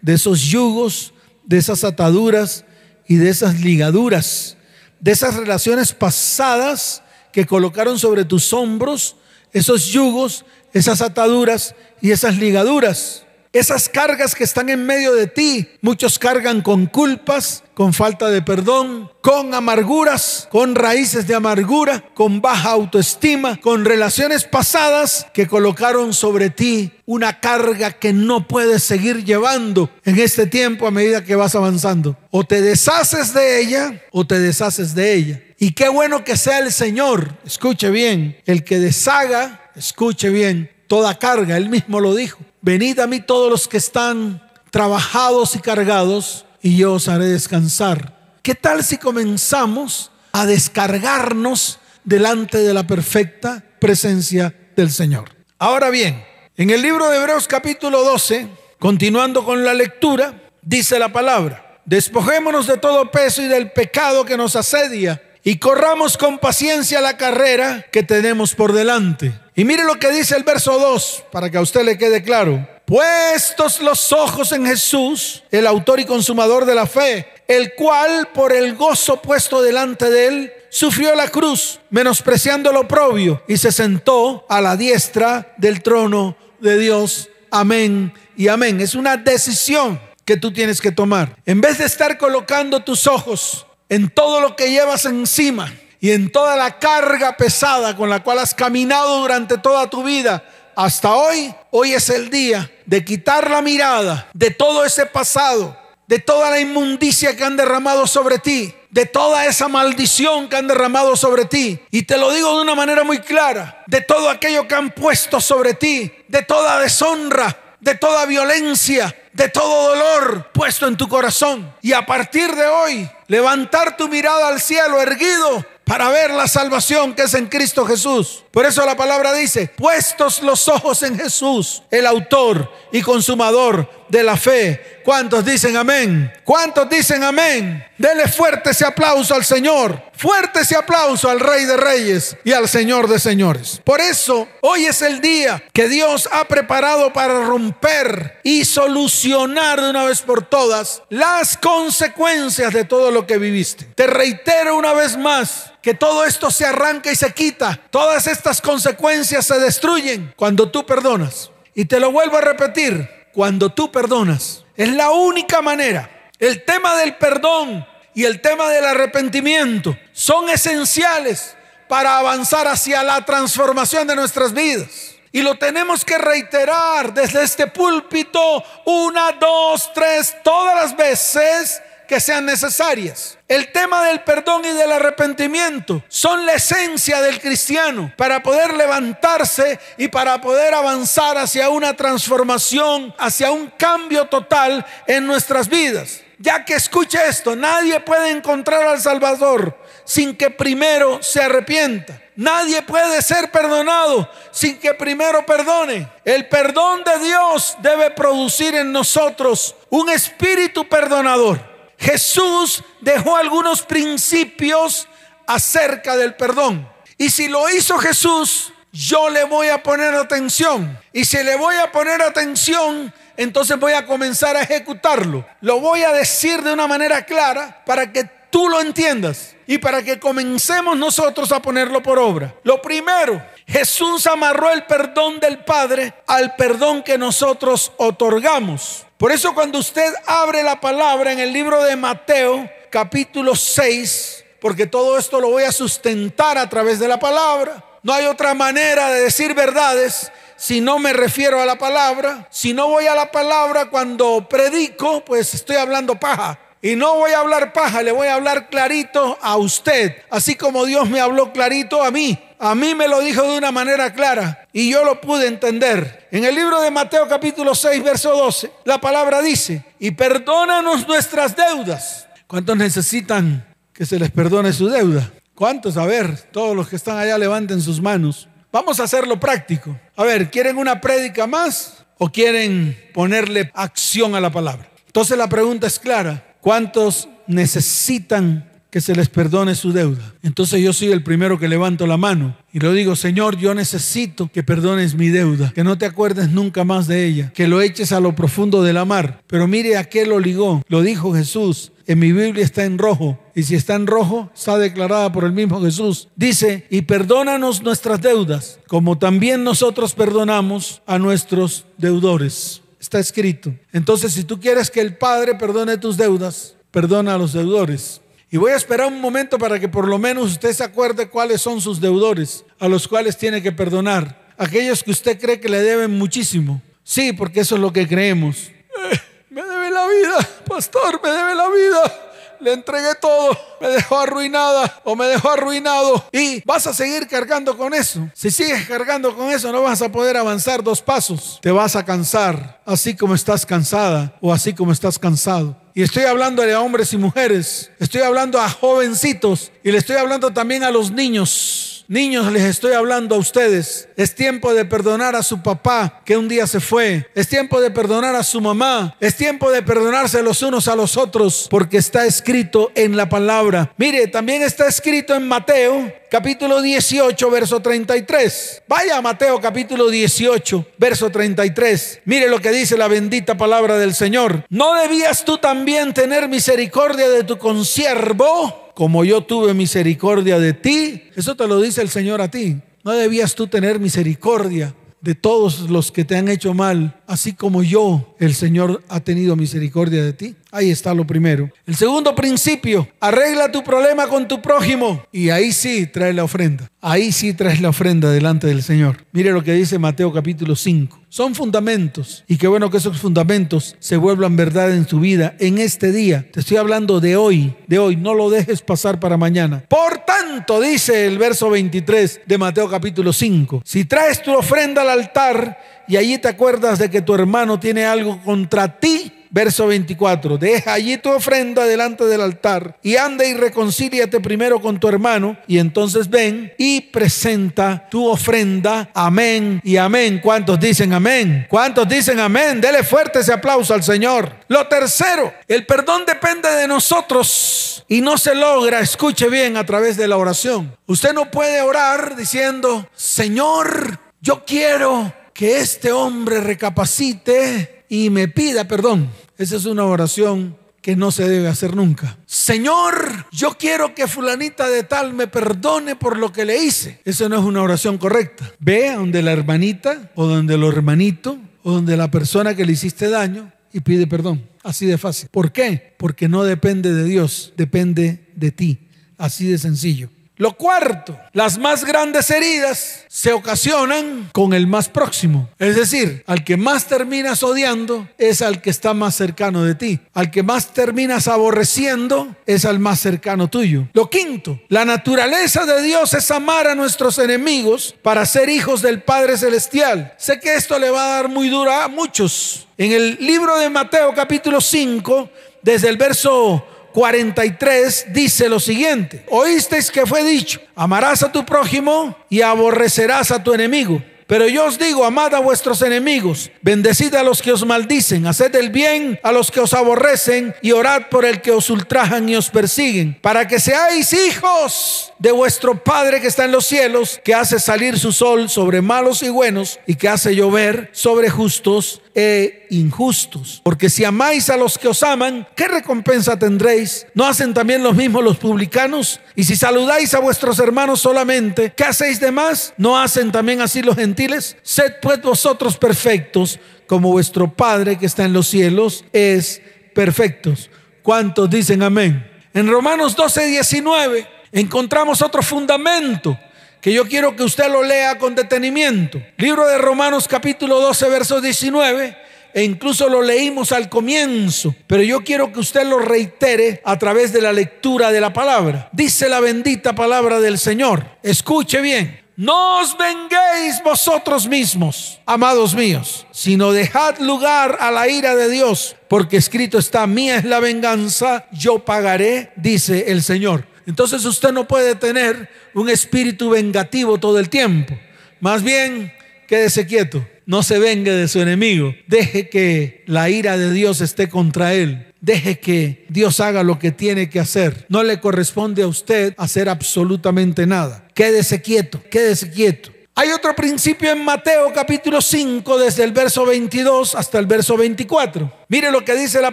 de 0.01 0.15
esos 0.15 0.41
yugos, 0.41 1.13
de 1.45 1.59
esas 1.59 1.85
ataduras 1.85 2.65
y 3.07 3.17
de 3.17 3.29
esas 3.29 3.61
ligaduras, 3.61 4.57
de 5.01 5.13
esas 5.13 5.35
relaciones 5.35 5.93
pasadas 5.93 7.03
que 7.31 7.45
colocaron 7.45 7.99
sobre 7.99 8.25
tus 8.25 8.55
hombros, 8.55 9.17
esos 9.53 9.85
yugos, 9.87 10.47
esas 10.73 11.03
ataduras 11.03 11.75
y 12.01 12.11
esas 12.11 12.39
ligaduras. 12.39 13.27
Esas 13.53 13.89
cargas 13.89 14.35
que 14.35 14.45
están 14.45 14.69
en 14.69 14.85
medio 14.85 15.15
de 15.15 15.27
ti, 15.27 15.69
muchos 15.81 16.19
cargan 16.19 16.61
con 16.61 16.87
culpas, 16.87 17.65
con 17.73 17.95
falta 17.95 18.29
de 18.29 18.43
perdón, 18.43 19.11
con 19.23 19.55
amarguras, 19.55 20.47
con 20.51 20.75
raíces 20.75 21.27
de 21.27 21.35
amargura, 21.35 22.05
con 22.15 22.43
baja 22.43 22.71
autoestima, 22.71 23.59
con 23.59 23.87
relaciones 23.87 24.45
pasadas 24.45 25.27
que 25.33 25.47
colocaron 25.47 26.13
sobre 26.13 26.51
ti 26.51 26.93
una 27.07 27.41
carga 27.41 27.93
que 27.93 28.13
no 28.13 28.47
puedes 28.47 28.83
seguir 28.83 29.25
llevando 29.25 29.89
en 30.05 30.19
este 30.19 30.47
tiempo 30.47 30.87
a 30.87 30.91
medida 30.91 31.25
que 31.25 31.37
vas 31.37 31.55
avanzando. 31.55 32.19
O 32.31 32.45
te 32.45 32.61
deshaces 32.61 33.33
de 33.33 33.61
ella 33.61 34.03
o 34.11 34.27
te 34.27 34.39
deshaces 34.39 34.95
de 34.95 35.15
ella. 35.15 35.43
Y 35.59 35.73
qué 35.73 35.89
bueno 35.89 36.23
que 36.23 36.37
sea 36.37 36.59
el 36.59 36.71
Señor, 36.71 37.35
escuche 37.47 37.91
bien, 37.91 38.37
el 38.45 38.63
que 38.63 38.79
deshaga, 38.79 39.71
escuche 39.75 40.29
bien, 40.29 40.71
toda 40.87 41.19
carga, 41.19 41.57
él 41.57 41.69
mismo 41.69 41.99
lo 42.01 42.15
dijo. 42.15 42.39
Venid 42.69 43.01
a 43.01 43.07
mí 43.07 43.21
todos 43.21 43.51
los 43.51 43.67
que 43.67 43.79
están 43.79 44.47
trabajados 44.71 45.57
y 45.57 45.59
cargados, 45.59 46.45
y 46.61 46.77
yo 46.77 46.93
os 46.93 47.09
haré 47.09 47.25
descansar. 47.25 48.37
¿Qué 48.43 48.55
tal 48.55 48.85
si 48.85 48.99
comenzamos 48.99 50.11
a 50.33 50.45
descargarnos 50.45 51.79
delante 52.05 52.59
de 52.59 52.75
la 52.75 52.87
perfecta 52.87 53.65
presencia 53.81 54.55
del 54.77 54.91
Señor? 54.91 55.31
Ahora 55.59 55.89
bien, 55.89 56.23
en 56.59 56.69
el 56.69 56.83
libro 56.83 57.09
de 57.09 57.17
Hebreos 57.17 57.49
capítulo 57.49 58.05
12, 58.05 58.47
continuando 58.79 59.47
con 59.47 59.65
la 59.65 59.73
lectura, 59.73 60.51
dice 60.61 60.99
la 60.99 61.11
palabra, 61.11 61.81
despojémonos 61.87 62.67
de 62.67 62.77
todo 62.77 63.11
peso 63.11 63.41
y 63.41 63.49
del 63.49 63.73
pecado 63.73 64.27
que 64.27 64.37
nos 64.37 64.57
asedia 64.57 65.23
y 65.43 65.57
corramos 65.57 66.19
con 66.19 66.39
paciencia 66.39 67.01
la 67.01 67.17
carrera 67.17 67.87
que 67.91 68.03
tenemos 68.03 68.55
por 68.55 68.75
delante 68.75 69.33
y 69.59 69.65
mire 69.65 69.83
lo 69.83 69.99
que 69.99 70.13
dice 70.13 70.37
el 70.37 70.45
verso 70.45 70.79
2, 70.79 71.25
para 71.33 71.51
que 71.51 71.59
a 71.59 71.61
usted 71.61 71.83
le 71.83 71.99
quede 71.99 72.23
claro. 72.23 72.65
Puestos 72.85 73.81
los 73.81 74.13
ojos 74.13 74.53
en 74.53 74.65
Jesús, 74.65 75.43
el 75.51 75.67
autor 75.67 75.99
y 75.99 76.05
consumador 76.05 76.65
de 76.65 76.77
la 76.77 76.87
fe, 76.87 77.27
el 77.49 77.75
cual 77.75 78.29
por 78.33 78.53
el 78.53 78.77
gozo 78.77 79.21
puesto 79.21 79.61
delante 79.61 80.11
de 80.11 80.27
él, 80.29 80.53
sufrió 80.71 81.13
la 81.17 81.27
cruz, 81.27 81.81
menospreciando 81.91 82.73
lo 82.73 82.83
oprobio, 82.83 83.43
y 83.49 83.57
se 83.57 83.73
sentó 83.73 84.47
a 84.49 84.61
la 84.61 84.77
diestra 84.77 85.53
del 85.57 85.83
trono 85.83 86.37
de 86.61 86.79
Dios. 86.79 87.29
Amén 87.51 88.13
y 88.37 88.47
amén. 88.47 88.81
Es 88.81 88.95
una 88.95 89.17
decisión 89.17 90.01
que 90.25 90.37
tú 90.37 90.53
tienes 90.53 90.81
que 90.81 90.93
tomar. 90.93 91.35
En 91.47 91.61
vez 91.61 91.79
de 91.79 91.87
estar 91.87 92.17
colocando 92.17 92.85
tus 92.85 93.09
ojos 93.09 93.67
en 93.89 94.09
todo 94.09 94.41
lo 94.41 94.55
que 94.55 94.71
llevas 94.71 95.05
encima, 95.05 95.75
y 96.01 96.13
en 96.13 96.31
toda 96.31 96.57
la 96.57 96.79
carga 96.79 97.37
pesada 97.37 97.97
con 97.97 98.09
la 98.09 98.23
cual 98.23 98.39
has 98.39 98.55
caminado 98.55 99.21
durante 99.21 99.59
toda 99.59 99.89
tu 99.91 100.03
vida 100.03 100.43
hasta 100.77 101.13
hoy, 101.13 101.53
hoy 101.73 101.95
es 101.95 102.09
el 102.09 102.31
día 102.31 102.71
de 102.87 103.05
quitar 103.05 103.51
la 103.51 103.63
mirada 103.63 104.29
de 104.33 104.53
todo 104.53 104.85
ese 104.85 105.07
pasado, 105.07 105.77
de 106.07 106.21
toda 106.21 106.51
la 106.51 106.61
inmundicia 106.61 107.37
que 107.37 107.43
han 107.43 107.57
derramado 107.57 108.07
sobre 108.07 108.39
ti, 108.39 108.73
de 108.91 109.05
toda 109.05 109.47
esa 109.47 109.67
maldición 109.67 110.49
que 110.49 110.55
han 110.55 110.69
derramado 110.69 111.17
sobre 111.17 111.47
ti. 111.47 111.81
Y 111.91 112.05
te 112.05 112.17
lo 112.17 112.33
digo 112.33 112.55
de 112.55 112.63
una 112.63 112.77
manera 112.77 113.03
muy 113.03 113.19
clara, 113.19 113.83
de 113.89 114.03
todo 114.03 114.31
aquello 114.31 114.69
que 114.69 114.77
han 114.77 114.91
puesto 114.91 115.41
sobre 115.41 115.75
ti, 115.75 116.13
de 116.29 116.43
toda 116.43 116.79
deshonra, 116.79 117.57
de 117.81 117.97
toda 117.97 118.25
violencia, 118.27 119.15
de 119.33 119.49
todo 119.49 119.89
dolor 119.89 120.51
puesto 120.53 120.87
en 120.87 120.97
tu 120.97 121.09
corazón. 121.09 121.75
Y 121.83 121.93
a 121.93 122.07
partir 122.07 122.55
de 122.55 122.67
hoy, 122.67 123.11
levantar 123.27 123.97
tu 123.97 124.09
mirada 124.09 124.49
al 124.49 124.61
cielo 124.61 125.01
erguido 125.01 125.65
para 125.89 126.11
ver 126.11 126.31
la 126.33 126.47
salvación 126.47 127.15
que 127.15 127.23
es 127.23 127.33
en 127.33 127.47
Cristo 127.47 127.87
Jesús. 127.87 128.45
Por 128.51 128.67
eso 128.67 128.85
la 128.85 128.95
palabra 128.95 129.33
dice, 129.33 129.73
puestos 129.75 130.43
los 130.43 130.69
ojos 130.69 131.03
en 131.03 131.19
Jesús, 131.19 131.83
el 131.91 132.07
autor 132.07 132.71
y 132.93 133.01
consumador 133.01 133.91
de 134.09 134.23
la 134.23 134.37
fe. 134.37 135.01
¿Cuántos 135.05 135.45
dicen 135.45 135.77
amén? 135.77 136.33
¿Cuántos 136.45 136.89
dicen 136.89 137.23
amén? 137.25 137.85
Dele 137.97 138.29
fuerte 138.29 138.71
ese 138.71 138.85
aplauso 138.85 139.35
al 139.35 139.45
Señor. 139.45 140.03
Fuerte 140.13 140.61
ese 140.61 140.77
aplauso 140.77 141.31
al 141.31 141.41
Rey 141.41 141.65
de 141.65 141.77
Reyes 141.77 142.37
y 142.45 142.53
al 142.53 142.69
Señor 142.69 143.09
de 143.09 143.19
Señores. 143.19 143.81
Por 143.85 144.01
eso, 144.01 144.49
hoy 144.61 144.87
es 144.87 145.01
el 145.03 145.21
día 145.21 145.63
que 145.73 145.89
Dios 145.89 146.29
ha 146.33 146.45
preparado 146.45 147.13
para 147.13 147.45
romper 147.45 148.41
y 148.43 148.65
solucionar 148.65 149.81
de 149.81 149.91
una 149.91 150.05
vez 150.05 150.23
por 150.23 150.45
todas 150.45 151.03
las 151.09 151.57
consecuencias 151.57 152.73
de 152.73 152.85
todo 152.85 153.11
lo 153.11 153.27
que 153.27 153.39
viviste. 153.39 153.85
Te 153.95 154.07
reitero 154.07 154.77
una 154.77 154.93
vez 154.93 155.17
más, 155.17 155.73
que 155.83 155.95
todo 155.95 156.25
esto 156.25 156.51
se 156.51 156.67
arranca 156.67 157.11
y 157.11 157.17
se 157.17 157.33
quita. 157.33 157.81
Todas 157.91 158.27
estas 158.27 158.61
consecuencias 158.61 159.47
se 159.47 159.59
destruyen 159.59 160.35
cuando 160.37 160.71
tú 160.71 160.85
perdonas. 160.85 161.51
Y 161.75 161.85
te 161.85 162.01
lo 162.01 162.11
vuelvo 162.11 162.37
a 162.37 162.41
repetir, 162.41 163.09
cuando 163.39 163.71
tú 163.71 163.93
perdonas. 163.93 164.65
Es 164.77 164.89
la 164.89 165.13
única 165.13 165.63
manera. 165.63 166.11
El 166.41 166.65
tema 166.65 166.97
del 166.97 167.15
perdón 167.19 167.87
y 168.13 168.25
el 168.25 168.41
tema 168.41 168.69
del 168.69 168.85
arrepentimiento 168.85 169.97
son 170.13 170.51
esenciales 170.51 171.55
para 171.87 172.19
avanzar 172.19 172.67
hacia 172.67 173.05
la 173.05 173.25
transformación 173.25 174.09
de 174.09 174.17
nuestras 174.17 174.53
vidas. 174.53 175.15
Y 175.31 175.43
lo 175.43 175.57
tenemos 175.57 176.05
que 176.05 176.19
reiterar 176.19 177.15
desde 177.15 177.45
este 177.45 177.69
púlpito 177.69 178.41
una, 178.87 179.31
dos, 179.31 179.89
tres, 179.95 180.35
todas 180.43 180.75
las 180.75 180.97
veces 180.97 181.81
que 182.09 182.19
sean 182.19 182.47
necesarias. 182.47 183.39
El 183.47 183.71
tema 183.71 184.03
del 184.05 184.21
perdón 184.23 184.65
y 184.65 184.73
del 184.73 184.91
arrepentimiento 184.91 186.03
son 186.09 186.47
la 186.47 186.55
esencia 186.55 187.21
del 187.21 187.39
cristiano 187.39 188.13
para 188.17 188.43
poder 188.43 188.75
levantarse 188.75 189.79
y 189.99 190.09
para 190.09 190.41
poder 190.41 190.75
avanzar 190.75 191.37
hacia 191.37 191.69
una 191.69 191.95
transformación, 191.95 193.15
hacia 193.19 193.53
un 193.53 193.71
cambio 193.77 194.25
total 194.25 194.85
en 195.07 195.27
nuestras 195.27 195.69
vidas. 195.69 196.23
Ya 196.39 196.65
que 196.65 196.75
escuche 196.75 197.19
esto, 197.29 197.55
nadie 197.55 198.01
puede 198.01 198.31
encontrar 198.31 198.85
al 198.85 199.01
Salvador 199.01 199.77
sin 200.05 200.35
que 200.35 200.51
primero 200.51 201.23
se 201.23 201.43
arrepienta. 201.43 202.23
Nadie 202.37 202.81
puede 202.83 203.21
ser 203.21 203.51
perdonado 203.51 204.31
sin 204.53 204.79
que 204.79 204.95
primero 204.95 205.45
perdone. 205.45 206.09
El 206.25 206.49
perdón 206.49 207.03
de 207.05 207.27
Dios 207.27 207.77
debe 207.83 208.13
producir 208.13 208.77
en 208.77 208.93
nosotros 208.93 209.75
un 209.91 210.09
espíritu 210.09 210.89
perdonador. 210.89 211.68
Jesús 211.99 212.83
dejó 213.01 213.37
algunos 213.37 213.83
principios 213.83 215.09
acerca 215.47 216.17
del 216.17 216.35
perdón. 216.35 216.89
Y 217.17 217.31
si 217.31 217.49
lo 217.49 217.69
hizo 217.69 217.99
Jesús, 217.99 218.73
yo 218.93 219.29
le 219.29 219.45
voy 219.45 219.69
a 219.69 219.83
poner 219.83 220.15
atención. 220.15 220.99
Y 221.13 221.25
si 221.25 221.43
le 221.43 221.57
voy 221.57 221.77
a 221.77 221.91
poner 221.91 222.23
atención, 222.23 223.13
entonces 223.37 223.79
voy 223.79 223.93
a 223.93 224.07
comenzar 224.07 224.57
a 224.57 224.63
ejecutarlo. 224.63 225.45
Lo 225.61 225.81
voy 225.81 226.03
a 226.03 226.13
decir 226.13 226.63
de 226.63 226.73
una 226.73 226.87
manera 226.87 227.25
clara 227.27 227.83
para 227.85 228.13
que 228.13 228.25
tú 228.51 228.69
lo 228.69 228.81
entiendas 228.81 229.57
y 229.67 229.79
para 229.79 230.03
que 230.03 230.19
comencemos 230.19 230.97
nosotros 230.97 231.53
a 231.53 231.61
ponerlo 231.61 232.03
por 232.03 232.19
obra. 232.19 232.55
Lo 232.63 232.81
primero, 232.81 233.45
Jesús 233.67 234.27
amarró 234.27 234.71
el 234.71 234.85
perdón 234.85 235.41
del 235.41 235.65
Padre 235.65 236.15
al 236.27 236.55
perdón 236.57 237.03
que 237.03 237.19
nosotros 237.19 237.93
otorgamos. 237.99 239.05
Por 239.19 239.33
eso 239.33 239.53
cuando 239.53 239.81
usted 239.81 240.15
abre 240.27 240.63
la 240.63 240.81
palabra 240.81 241.33
en 241.33 241.41
el 241.41 241.53
libro 241.53 241.83
de 241.83 241.97
Mateo, 241.97 242.71
capítulo 242.89 243.57
6, 243.57 244.45
porque 244.61 244.87
todo 244.87 245.19
esto 245.19 245.41
lo 245.41 245.51
voy 245.51 245.65
a 245.65 245.73
sustentar 245.73 246.57
a 246.57 246.69
través 246.69 247.01
de 247.01 247.09
la 247.09 247.19
palabra, 247.19 247.85
no 248.05 248.13
hay 248.13 248.27
otra 248.27 248.55
manera 248.55 249.11
de 249.11 249.23
decir 249.23 249.55
verdades 249.55 250.31
si 250.57 250.81
no 250.81 251.01
me 251.01 251.13
refiero 251.13 251.61
a 251.61 251.67
la 251.67 251.79
palabra. 251.79 252.47
Si 252.51 252.73
no 252.73 252.89
voy 252.89 253.07
a 253.07 253.15
la 253.15 253.31
palabra 253.31 253.91
cuando 253.91 254.49
predico, 254.49 255.25
pues 255.25 255.53
estoy 255.55 255.77
hablando 255.77 256.19
paja. 256.19 256.59
Y 256.81 256.95
no 256.95 257.17
voy 257.17 257.33
a 257.33 257.41
hablar 257.41 257.73
paja, 257.73 258.03
le 258.03 258.13
voy 258.13 258.29
a 258.29 258.35
hablar 258.35 258.69
clarito 258.69 259.37
a 259.43 259.57
usted, 259.57 260.17
así 260.31 260.55
como 260.55 260.85
Dios 260.85 261.11
me 261.11 261.21
habló 261.21 261.53
clarito 261.53 262.03
a 262.03 262.11
mí. 262.11 262.39
A 262.61 262.75
mí 262.75 262.95
me 262.95 263.09
lo 263.09 263.21
dijo 263.21 263.43
de 263.43 263.59
una 263.59 263.73
manera 263.73 264.13
clara 264.13 264.67
y 264.73 264.91
yo 264.91 265.05
lo 265.05 265.21
pude 265.21 265.47
entender. 265.47 266.29
En 266.31 266.45
el 266.45 266.55
libro 266.55 266.81
de 266.81 266.91
Mateo 266.91 267.27
capítulo 267.29 267.75
6, 267.75 268.03
verso 268.03 268.37
12, 268.37 268.71
la 268.85 269.01
palabra 269.01 269.43
dice, 269.43 269.85
y 269.99 270.13
perdónanos 270.13 271.07
nuestras 271.07 271.57
deudas. 271.57 272.29
¿Cuántos 272.47 272.77
necesitan 272.77 273.67
que 273.93 274.07
se 274.07 274.19
les 274.19 274.31
perdone 274.31 274.73
su 274.73 274.89
deuda? 274.89 275.31
¿Cuántos? 275.55 275.97
A 275.97 276.07
ver, 276.07 276.37
todos 276.53 276.77
los 276.77 276.89
que 276.89 276.97
están 276.97 277.19
allá 277.19 277.37
levanten 277.39 277.81
sus 277.81 278.01
manos. 278.01 278.49
Vamos 278.71 279.01
a 279.01 279.05
hacerlo 279.05 279.41
práctico. 279.41 279.99
A 280.15 280.25
ver, 280.25 280.51
¿quieren 280.51 280.79
una 280.79 281.01
prédica 281.01 281.47
más 281.47 282.05
o 282.19 282.31
quieren 282.31 282.97
ponerle 283.13 283.71
acción 283.75 284.35
a 284.35 284.41
la 284.41 284.51
palabra? 284.51 284.89
Entonces 285.07 285.37
la 285.37 285.49
pregunta 285.49 285.87
es 285.87 285.99
clara. 285.99 286.48
¿Cuántos 286.69 287.31
necesitan 287.47 288.69
que 288.91 289.01
se 289.01 289.15
les 289.15 289.31
perdone 289.31 289.75
su 289.75 289.91
deuda? 289.91 290.35
Entonces 290.43 290.83
yo 290.83 290.93
soy 290.93 291.11
el 291.13 291.23
primero 291.23 291.59
que 291.59 291.67
levanto 291.67 292.07
la 292.07 292.19
mano 292.19 292.59
y 292.75 292.79
lo 292.79 292.93
digo, 292.93 293.17
Señor, 293.17 293.57
yo 293.57 293.73
necesito 293.73 294.51
que 294.53 294.63
perdones 294.63 295.15
mi 295.15 295.31
deuda, 295.31 295.73
que 295.75 295.83
no 295.83 295.97
te 295.97 296.05
acuerdes 296.05 296.51
nunca 296.51 296.85
más 296.85 297.07
de 297.07 297.25
ella, 297.25 297.53
que 297.55 297.69
lo 297.69 297.81
eches 297.81 298.13
a 298.13 298.21
lo 298.21 298.35
profundo 298.35 298.83
de 298.83 298.93
la 298.93 299.07
mar. 299.07 299.41
Pero 299.47 299.67
mire 299.67 299.97
a 299.97 300.05
qué 300.11 300.27
lo 300.27 300.41
ligó, 300.41 300.83
lo 300.89 301.01
dijo 301.01 301.33
Jesús. 301.33 301.93
En 302.07 302.19
mi 302.19 302.33
Biblia 302.33 302.67
está 302.67 302.85
en 302.85 302.99
rojo. 302.99 303.39
Y 303.55 303.63
si 303.63 303.75
está 303.75 303.95
en 303.95 304.07
rojo, 304.07 304.51
está 304.55 304.77
declarada 304.77 305.33
por 305.33 305.45
el 305.45 305.53
mismo 305.53 305.81
Jesús. 305.81 306.29
Dice, 306.37 306.87
y 306.91 307.01
perdónanos 307.01 307.83
nuestras 307.83 308.21
deudas, 308.21 308.79
como 308.89 309.17
también 309.17 309.65
nosotros 309.65 310.13
perdonamos 310.13 311.01
a 311.07 311.19
nuestros 311.19 311.87
deudores. 311.97 312.83
Está 313.01 313.19
escrito. 313.19 313.75
Entonces, 313.93 314.33
si 314.33 314.45
tú 314.45 314.59
quieres 314.61 314.91
que 314.91 315.01
el 315.01 315.17
Padre 315.17 315.55
perdone 315.55 315.99
tus 315.99 316.17
deudas, 316.17 316.75
perdona 316.91 317.35
a 317.35 317.39
los 317.39 317.53
deudores. 317.53 318.21
Y 318.51 318.57
voy 318.57 318.73
a 318.73 318.77
esperar 318.77 319.07
un 319.07 319.21
momento 319.21 319.59
para 319.59 319.79
que 319.79 319.89
por 319.89 320.09
lo 320.09 320.19
menos 320.19 320.53
usted 320.53 320.73
se 320.73 320.85
acuerde 320.85 321.29
cuáles 321.29 321.61
son 321.61 321.81
sus 321.81 322.01
deudores, 322.01 322.65
a 322.79 322.89
los 322.89 323.07
cuales 323.07 323.37
tiene 323.37 323.63
que 323.63 323.73
perdonar. 323.73 324.49
Aquellos 324.57 325.03
que 325.05 325.11
usted 325.11 325.39
cree 325.39 325.61
que 325.61 325.69
le 325.69 325.83
deben 325.83 326.19
muchísimo. 326.19 326.83
Sí, 327.05 327.33
porque 327.33 327.61
eso 327.61 327.77
es 327.77 327.81
lo 327.81 327.93
que 327.93 328.09
creemos. 328.09 328.69
Eh, 328.69 329.19
me 329.51 329.63
debe 329.63 329.91
la 329.91 330.07
vida, 330.09 330.49
pastor, 330.67 331.21
me 331.23 331.31
debe 331.31 331.55
la 331.55 331.69
vida 331.69 332.28
le 332.61 332.73
entregué 332.73 333.15
todo, 333.21 333.57
me 333.81 333.89
dejó 333.89 334.19
arruinada 334.19 335.01
o 335.05 335.17
me 335.17 335.27
dejó 335.27 335.51
arruinado 335.51 336.25
y 336.33 336.63
vas 336.65 336.87
a 336.87 336.95
seguir 336.95 337.27
cargando 337.29 337.77
con 337.77 337.95
eso. 337.95 338.29
Si 338.35 338.51
sigues 338.51 338.87
cargando 338.87 339.37
con 339.37 339.51
eso 339.51 339.73
no 339.73 339.83
vas 339.83 340.03
a 340.03 340.11
poder 340.11 340.37
avanzar 340.37 340.83
dos 340.83 341.03
pasos. 341.03 341.59
Te 341.63 341.71
vas 341.71 341.97
a 341.97 342.05
cansar, 342.05 342.81
así 342.85 343.17
como 343.17 343.35
estás 343.35 343.65
cansada 343.65 344.37
o 344.41 344.53
así 344.53 344.75
como 344.75 344.93
estás 344.93 345.19
cansado. 345.19 345.77
Y 345.95 346.03
estoy 346.03 346.25
hablando 346.25 346.63
de 346.63 346.77
hombres 346.77 347.13
y 347.13 347.17
mujeres, 347.17 347.91
estoy 347.99 348.21
hablando 348.21 348.61
a 348.61 348.69
jovencitos 348.69 349.73
y 349.83 349.91
le 349.91 349.99
estoy 349.99 350.17
hablando 350.17 350.53
también 350.53 350.85
a 350.85 350.91
los 350.91 351.11
niños. 351.11 351.88
Niños, 352.11 352.51
les 352.51 352.63
estoy 352.63 352.95
hablando 352.95 353.35
a 353.35 353.39
ustedes. 353.39 354.09
Es 354.17 354.35
tiempo 354.35 354.73
de 354.73 354.87
perdonar 354.87 355.37
a 355.37 355.43
su 355.43 355.61
papá 355.61 356.23
que 356.25 356.39
un 356.39 356.49
día 356.49 356.67
se 356.67 356.81
fue. 356.81 357.29
Es 357.35 357.49
tiempo 357.49 357.83
de 357.83 357.91
perdonar 357.91 358.35
a 358.35 358.43
su 358.43 358.63
mamá. 358.63 359.15
Es 359.21 359.37
tiempo 359.37 359.71
de 359.71 359.83
perdonarse 359.83 360.43
los 360.43 360.63
unos 360.63 360.89
a 360.89 360.97
los 360.97 361.19
otros 361.19 361.67
porque 361.71 361.99
está 361.99 362.25
escrito 362.25 362.91
en 362.95 363.15
la 363.15 363.29
palabra. 363.29 363.93
Mire, 363.99 364.27
también 364.27 364.63
está 364.63 364.89
escrito 364.89 365.35
en 365.35 365.47
Mateo 365.47 366.11
capítulo 366.31 366.81
18, 366.81 367.51
verso 367.51 367.81
33. 367.81 368.85
Vaya 368.89 369.19
a 369.19 369.23
Mateo 369.23 369.61
capítulo 369.61 370.09
18, 370.09 370.87
verso 370.97 371.29
33. 371.29 372.21
Mire 372.25 372.49
lo 372.49 372.59
que 372.61 372.71
dice 372.71 372.97
la 372.97 373.09
bendita 373.09 373.59
palabra 373.59 373.99
del 373.99 374.15
Señor. 374.15 374.65
¿No 374.71 374.95
debías 374.95 375.45
tú 375.45 375.59
también 375.59 376.15
tener 376.15 376.49
misericordia 376.49 377.29
de 377.29 377.45
tu 377.45 377.59
consiervo? 377.59 378.88
Como 378.99 379.25
yo 379.25 379.43
tuve 379.43 379.75
misericordia 379.75 380.59
de 380.59 380.73
ti. 380.73 381.23
Eso 381.37 381.55
te 381.55 381.69
lo 381.69 381.81
dice 381.81 382.03
el 382.03 382.09
Señor 382.09 382.41
a 382.41 382.51
ti. 382.51 382.79
No 383.05 383.13
debías 383.13 383.55
tú 383.55 383.69
tener 383.69 384.01
misericordia 384.01 384.93
de 385.21 385.37
todos 385.37 385.89
los 385.89 386.11
que 386.11 386.25
te 386.25 386.37
han 386.37 386.49
hecho 386.49 386.75
mal, 386.75 387.18
así 387.29 387.53
como 387.53 387.83
yo, 387.83 388.35
el 388.41 388.55
Señor 388.55 389.05
ha 389.09 389.21
tenido 389.21 389.55
misericordia 389.55 390.25
de 390.25 390.33
ti. 390.33 390.57
Ahí 390.73 390.91
está 390.91 391.15
lo 391.15 391.27
primero. 391.27 391.71
El 391.87 391.95
segundo 391.95 392.35
principio, 392.35 393.09
arregla 393.21 393.71
tu 393.71 393.85
problema 393.85 394.27
con 394.27 394.49
tu 394.49 394.61
prójimo 394.61 395.23
y 395.31 395.51
ahí 395.51 395.73
sí 395.73 396.07
trae 396.07 396.33
la 396.33 396.45
ofrenda. 396.45 396.91
Ahí 397.01 397.31
sí 397.31 397.55
traes 397.55 397.81
la 397.81 397.91
ofrenda 397.91 398.31
delante 398.31 398.67
del 398.67 398.83
Señor. 398.83 399.25
Mire 399.33 399.53
lo 399.53 399.63
que 399.63 399.73
dice 399.73 399.99
Mateo 399.99 400.33
capítulo 400.33 400.75
5. 400.75 401.21
Son 401.29 401.55
fundamentos 401.55 402.45
y 402.49 402.57
qué 402.57 402.67
bueno 402.67 402.91
que 402.91 402.97
esos 402.97 403.19
fundamentos 403.19 403.95
se 403.99 404.17
vuelvan 404.17 404.57
verdad 404.57 404.93
en 404.93 405.05
tu 405.05 405.21
vida 405.21 405.55
en 405.61 405.79
este 405.79 406.11
día. 406.11 406.51
Te 406.51 406.61
estoy 406.61 406.79
hablando 406.79 407.21
de 407.21 407.37
hoy, 407.37 407.75
de 407.87 407.99
hoy. 407.99 408.17
No 408.17 408.35
lo 408.35 408.51
dejes 408.51 408.83
pasar 408.83 409.21
para 409.21 409.37
mañana. 409.37 409.85
Por 409.89 410.19
tanto, 410.19 410.81
dice 410.81 411.27
el 411.27 411.39
verso 411.39 411.71
23 411.71 412.41
de 412.47 412.59
Mateo 412.59 412.89
capítulo 412.89 413.33
5, 413.33 413.83
si 413.85 414.05
traes 414.05 414.43
tu 414.43 414.55
ofrenda 414.55 415.03
al 415.03 415.11
altar 415.11 415.79
y 416.09 416.17
allí 416.17 416.39
te 416.39 416.49
acuerdas 416.49 416.99
de 416.99 417.11
que 417.11 417.23
tu 417.23 417.35
hermano 417.35 417.79
tiene 417.79 418.05
algo 418.07 418.41
contra 418.43 418.99
ti, 418.99 419.33
Verso 419.51 419.87
24, 419.87 420.59
deja 420.59 420.93
allí 420.93 421.17
tu 421.17 421.31
ofrenda 421.31 421.87
delante 421.87 422.25
del 422.25 422.43
altar 422.43 422.99
y 423.03 423.17
anda 423.17 423.47
y 423.47 423.55
reconcíliate 423.55 424.41
primero 424.41 424.81
con 424.81 425.01
tu 425.01 425.09
hermano 425.09 425.57
y 425.67 425.79
entonces 425.79 426.29
ven 426.29 426.73
y 426.77 427.01
presenta 427.01 428.07
tu 428.11 428.29
ofrenda. 428.29 429.11
Amén 429.15 429.81
y 429.83 429.97
amén. 429.97 430.41
¿Cuántos 430.43 430.79
dicen 430.79 431.15
amén? 431.15 431.67
¿Cuántos 431.71 432.07
dicen 432.07 432.39
amén? 432.41 432.81
Dele 432.81 433.03
fuerte 433.03 433.39
ese 433.39 433.55
aplauso 433.55 433.95
al 433.95 434.03
Señor. 434.03 434.53
Lo 434.69 434.87
tercero, 434.87 435.53
el 435.67 435.87
perdón 435.87 436.25
depende 436.27 436.69
de 436.71 436.87
nosotros 436.87 438.05
y 438.07 438.21
no 438.21 438.37
se 438.37 438.55
logra, 438.55 439.01
escuche 439.01 439.49
bien, 439.49 439.79
a 439.79 439.87
través 439.87 440.19
de 440.19 440.29
la 440.29 440.37
oración. 440.37 440.95
Usted 441.07 441.33
no 441.33 441.51
puede 441.51 441.81
orar 441.81 442.37
diciendo, 442.37 443.09
Señor, 443.15 444.19
yo 444.41 444.65
quiero 444.67 445.33
que 445.59 445.81
este 445.81 446.13
hombre 446.13 446.61
recapacite 446.61 448.05
y 448.09 448.31
me 448.31 448.47
pida 448.47 448.87
perdón. 448.87 449.29
Esa 449.57 449.75
es 449.75 449.87
una 449.87 450.05
oración 450.05 450.77
que 451.03 451.17
no 451.17 451.33
se 451.33 451.49
debe 451.49 451.67
hacer 451.67 451.97
nunca. 451.97 452.39
Señor, 452.47 453.45
yo 453.51 453.77
quiero 453.77 454.15
que 454.15 454.29
fulanita 454.29 454.89
de 454.89 455.03
tal 455.03 455.33
me 455.33 455.49
perdone 455.49 456.15
por 456.15 456.39
lo 456.39 456.53
que 456.53 456.65
le 456.65 456.79
hice. 456.85 457.21
Eso 457.25 457.49
no 457.49 457.59
es 457.59 457.65
una 457.65 457.83
oración 457.83 458.19
correcta. 458.19 458.71
Ve 458.79 459.09
a 459.09 459.17
donde 459.17 459.43
la 459.43 459.51
hermanita 459.51 460.31
o 460.37 460.47
donde 460.47 460.77
el 460.77 460.85
hermanito 460.85 461.59
o 461.83 461.91
donde 461.91 462.17
la 462.17 462.31
persona 462.31 462.77
que 462.77 462.87
le 462.87 462.93
hiciste 462.93 463.29
daño 463.29 463.73
y 463.93 463.99
pide 463.99 464.29
perdón. 464.29 464.65
Así 464.85 465.07
de 465.07 465.19
fácil. 465.19 465.49
¿Por 465.51 465.73
qué? 465.73 466.15
Porque 466.19 466.49
no 466.49 466.63
depende 466.63 467.13
de 467.13 467.25
Dios, 467.25 467.73
depende 467.77 468.47
de 468.55 468.71
ti. 468.71 469.09
Así 469.37 469.67
de 469.67 469.79
sencillo. 469.79 470.31
Lo 470.59 470.73
cuarto, 470.73 471.39
las 471.53 471.79
más 471.79 472.05
grandes 472.05 472.51
heridas 472.51 473.25
se 473.29 473.53
ocasionan 473.53 474.51
con 474.53 474.75
el 474.75 474.89
más 474.89 475.09
próximo. 475.09 475.71
Es 475.79 475.95
decir, 475.95 476.43
al 476.49 476.65
que 476.65 476.77
más 476.77 477.07
terminas 477.07 477.63
odiando 477.63 478.29
es 478.39 478.61
al 478.61 478.83
que 478.83 478.91
está 478.91 479.15
más 479.15 479.37
cercano 479.37 479.85
de 479.85 479.95
ti. 479.95 480.19
Al 480.35 480.51
que 480.51 480.65
más 480.65 480.93
terminas 480.93 481.47
aborreciendo 481.47 482.57
es 482.67 482.85
al 482.85 482.99
más 482.99 483.21
cercano 483.21 483.69
tuyo. 483.69 484.09
Lo 484.15 484.29
quinto, 484.31 484.81
la 484.89 485.05
naturaleza 485.05 485.87
de 485.87 486.03
Dios 486.03 486.35
es 486.35 486.51
amar 486.51 486.89
a 486.89 486.97
nuestros 486.97 487.39
enemigos 487.39 488.17
para 488.21 488.45
ser 488.45 488.69
hijos 488.69 489.01
del 489.01 489.23
Padre 489.23 489.57
Celestial. 489.57 490.35
Sé 490.39 490.59
que 490.59 490.75
esto 490.75 490.99
le 490.99 491.11
va 491.11 491.25
a 491.25 491.37
dar 491.37 491.49
muy 491.49 491.69
dura 491.69 492.03
a 492.03 492.09
muchos. 492.09 492.89
En 492.99 493.13
el 493.13 493.39
libro 493.41 493.79
de 493.79 493.91
Mateo 493.91 494.35
capítulo 494.35 494.81
5, 494.81 495.51
desde 495.83 496.09
el 496.09 496.17
verso 496.17 496.85
43 497.19 498.27
dice 498.33 498.69
lo 498.69 498.79
siguiente, 498.79 499.43
oísteis 499.49 500.09
que 500.09 500.25
fue 500.25 500.45
dicho, 500.45 500.81
amarás 500.95 501.43
a 501.43 501.51
tu 501.51 501.67
prójimo 501.67 502.37
y 502.49 502.61
aborrecerás 502.61 503.51
a 503.51 503.61
tu 503.61 503.75
enemigo. 503.75 504.23
Pero 504.47 504.69
yo 504.69 504.87
os 504.87 505.01
digo, 505.01 505.25
amad 505.25 505.53
a 505.53 505.59
vuestros 505.59 506.01
enemigos, 506.01 506.71
bendecid 506.81 507.35
a 507.35 507.43
los 507.43 507.61
que 507.61 507.73
os 507.73 507.85
maldicen, 507.85 508.47
haced 508.47 508.73
el 508.77 508.91
bien 508.91 509.39
a 509.43 509.51
los 509.51 509.73
que 509.73 509.81
os 509.81 509.95
aborrecen 509.95 510.77
y 510.81 510.93
orad 510.93 511.23
por 511.29 511.45
el 511.45 511.61
que 511.61 511.73
os 511.73 511.91
ultrajan 511.91 512.49
y 512.49 512.55
os 512.55 512.71
persiguen, 512.71 513.37
para 513.43 513.67
que 513.67 513.81
seáis 513.81 514.33
hijos 514.33 515.33
de 515.41 515.51
vuestro 515.51 516.03
Padre 516.03 516.41
que 516.41 516.47
está 516.47 516.65
en 516.65 516.73
los 516.73 516.87
cielos, 516.87 517.41
que 517.45 517.53
hace 517.53 517.81
salir 517.81 518.17
su 518.17 518.33
sol 518.33 518.71
sobre 518.71 519.03
malos 519.03 519.43
y 519.43 519.49
buenos 519.49 519.99
y 520.07 520.15
que 520.15 520.29
hace 520.29 520.55
llover 520.55 521.11
sobre 521.13 521.51
justos 521.51 522.23
e 522.41 522.87
injustos. 522.91 523.81
Porque 523.83 524.09
si 524.09 524.25
amáis 524.25 524.71
a 524.71 524.77
los 524.77 524.97
que 524.97 525.09
os 525.09 525.25
aman, 525.25 525.67
¿qué 525.75 525.89
recompensa 525.89 526.57
tendréis? 526.57 527.27
¿No 527.35 527.45
hacen 527.45 527.75
también 527.75 528.05
los 528.05 528.15
mismos 528.15 528.45
los 528.45 528.59
publicanos? 528.59 529.41
Y 529.57 529.65
si 529.65 529.75
saludáis 529.75 530.35
a 530.35 530.39
vuestros 530.39 530.79
hermanos 530.79 531.21
solamente, 531.21 531.93
¿qué 531.97 532.05
hacéis 532.05 532.39
de 532.39 532.53
más? 532.53 532.95
¿No 532.97 533.19
hacen 533.19 533.51
también 533.51 533.81
así 533.81 534.03
los 534.03 534.15
gentiles? 534.15 534.77
Sed 534.85 535.15
pues 535.21 535.43
vosotros 535.43 535.97
perfectos, 535.97 536.79
como 537.09 537.33
vuestro 537.33 537.75
Padre 537.75 538.17
que 538.17 538.27
está 538.27 538.45
en 538.45 538.53
los 538.53 538.69
cielos 538.69 539.25
es 539.33 539.83
perfectos. 540.15 540.91
¿Cuántos 541.25 541.69
dicen 541.69 542.05
amén? 542.05 542.49
En 542.73 542.87
Romanos 542.87 543.35
12, 543.35 543.67
19 543.67 544.47
encontramos 544.71 545.43
otro 545.43 545.61
fundamento 545.61 546.57
que 547.01 547.13
yo 547.13 547.27
quiero 547.27 547.55
que 547.55 547.63
usted 547.63 547.91
lo 547.91 548.03
lea 548.03 548.39
con 548.39 548.55
detenimiento. 548.55 549.41
Libro 549.57 549.87
de 549.87 549.99
Romanos 549.99 550.49
capítulo 550.49 551.01
12, 551.01 551.29
verso 551.29 551.61
19. 551.61 552.49
E 552.75 552.83
incluso 552.83 553.29
lo 553.29 553.41
leímos 553.43 553.93
al 553.93 554.09
comienzo, 554.09 554.95
pero 555.07 555.23
yo 555.23 555.43
quiero 555.43 555.73
que 555.73 555.81
usted 555.81 556.07
lo 556.07 556.19
reitere 556.19 557.01
a 557.05 557.19
través 557.19 557.53
de 557.53 557.63
la 557.63 557.73
lectura 557.73 558.31
de 558.31 558.41
la 558.41 558.53
palabra. 558.53 559.09
Dice 559.13 559.49
la 559.49 559.61
bendita 559.61 560.15
palabra 560.15 560.61
del 560.61 560.79
Señor. 560.79 561.25
Escuche 561.43 562.01
bien. 562.01 562.41
No 562.57 563.01
os 563.01 563.17
venguéis 563.17 564.03
vosotros 564.05 564.67
mismos, 564.67 565.41
amados 565.47 565.95
míos, 565.95 566.47
sino 566.51 566.93
dejad 566.93 567.39
lugar 567.39 567.99
a 568.01 568.11
la 568.11 568.29
ira 568.29 568.57
de 568.57 568.69
Dios, 568.69 569.15
porque 569.29 569.57
escrito 569.57 569.97
está, 569.97 570.27
mía 570.27 570.57
es 570.57 570.65
la 570.65 570.81
venganza, 570.81 571.67
yo 571.71 572.05
pagaré, 572.05 572.73
dice 572.75 573.27
el 573.29 573.45
Señor. 573.45 573.87
Entonces 574.09 574.43
usted 574.47 574.73
no 574.73 574.89
puede 574.89 575.15
tener 575.17 575.69
un 575.93 576.09
espíritu 576.09 576.71
vengativo 576.71 577.37
todo 577.37 577.59
el 577.59 577.69
tiempo. 577.69 578.19
Más 578.59 578.83
bien, 578.83 579.31
quédese 579.67 580.07
quieto, 580.07 580.49
no 580.65 580.83
se 580.83 580.99
vengue 580.99 581.31
de 581.31 581.47
su 581.47 581.61
enemigo. 581.61 582.15
Deje 582.27 582.71
que 582.71 583.23
la 583.27 583.51
ira 583.51 583.77
de 583.77 583.93
Dios 583.93 584.23
esté 584.23 584.49
contra 584.49 584.95
él. 584.95 585.27
Deje 585.43 585.79
que 585.79 586.25
Dios 586.31 586.59
haga 586.61 586.83
lo 586.83 586.99
que 586.99 587.13
tiene 587.13 587.51
que 587.51 587.61
hacer. 587.61 588.07
No 588.09 588.23
le 588.23 588.41
corresponde 588.41 589.03
a 589.03 589.09
usted 589.09 589.53
hacer 589.59 589.91
absolutamente 589.91 590.87
nada. 590.87 591.29
Quédese 591.35 591.83
quieto, 591.83 592.23
quédese 592.31 592.71
quieto. 592.71 593.11
Hay 593.35 593.51
otro 593.51 593.77
principio 593.77 594.33
en 594.33 594.43
Mateo 594.43 594.91
capítulo 594.95 595.43
5, 595.43 595.99
desde 595.99 596.25
el 596.25 596.33
verso 596.33 596.65
22 596.65 597.35
hasta 597.35 597.59
el 597.59 597.67
verso 597.67 597.95
24. 597.99 598.78
Mire 598.91 599.11
lo 599.11 599.23
que 599.23 599.35
dice 599.35 599.61
la 599.61 599.73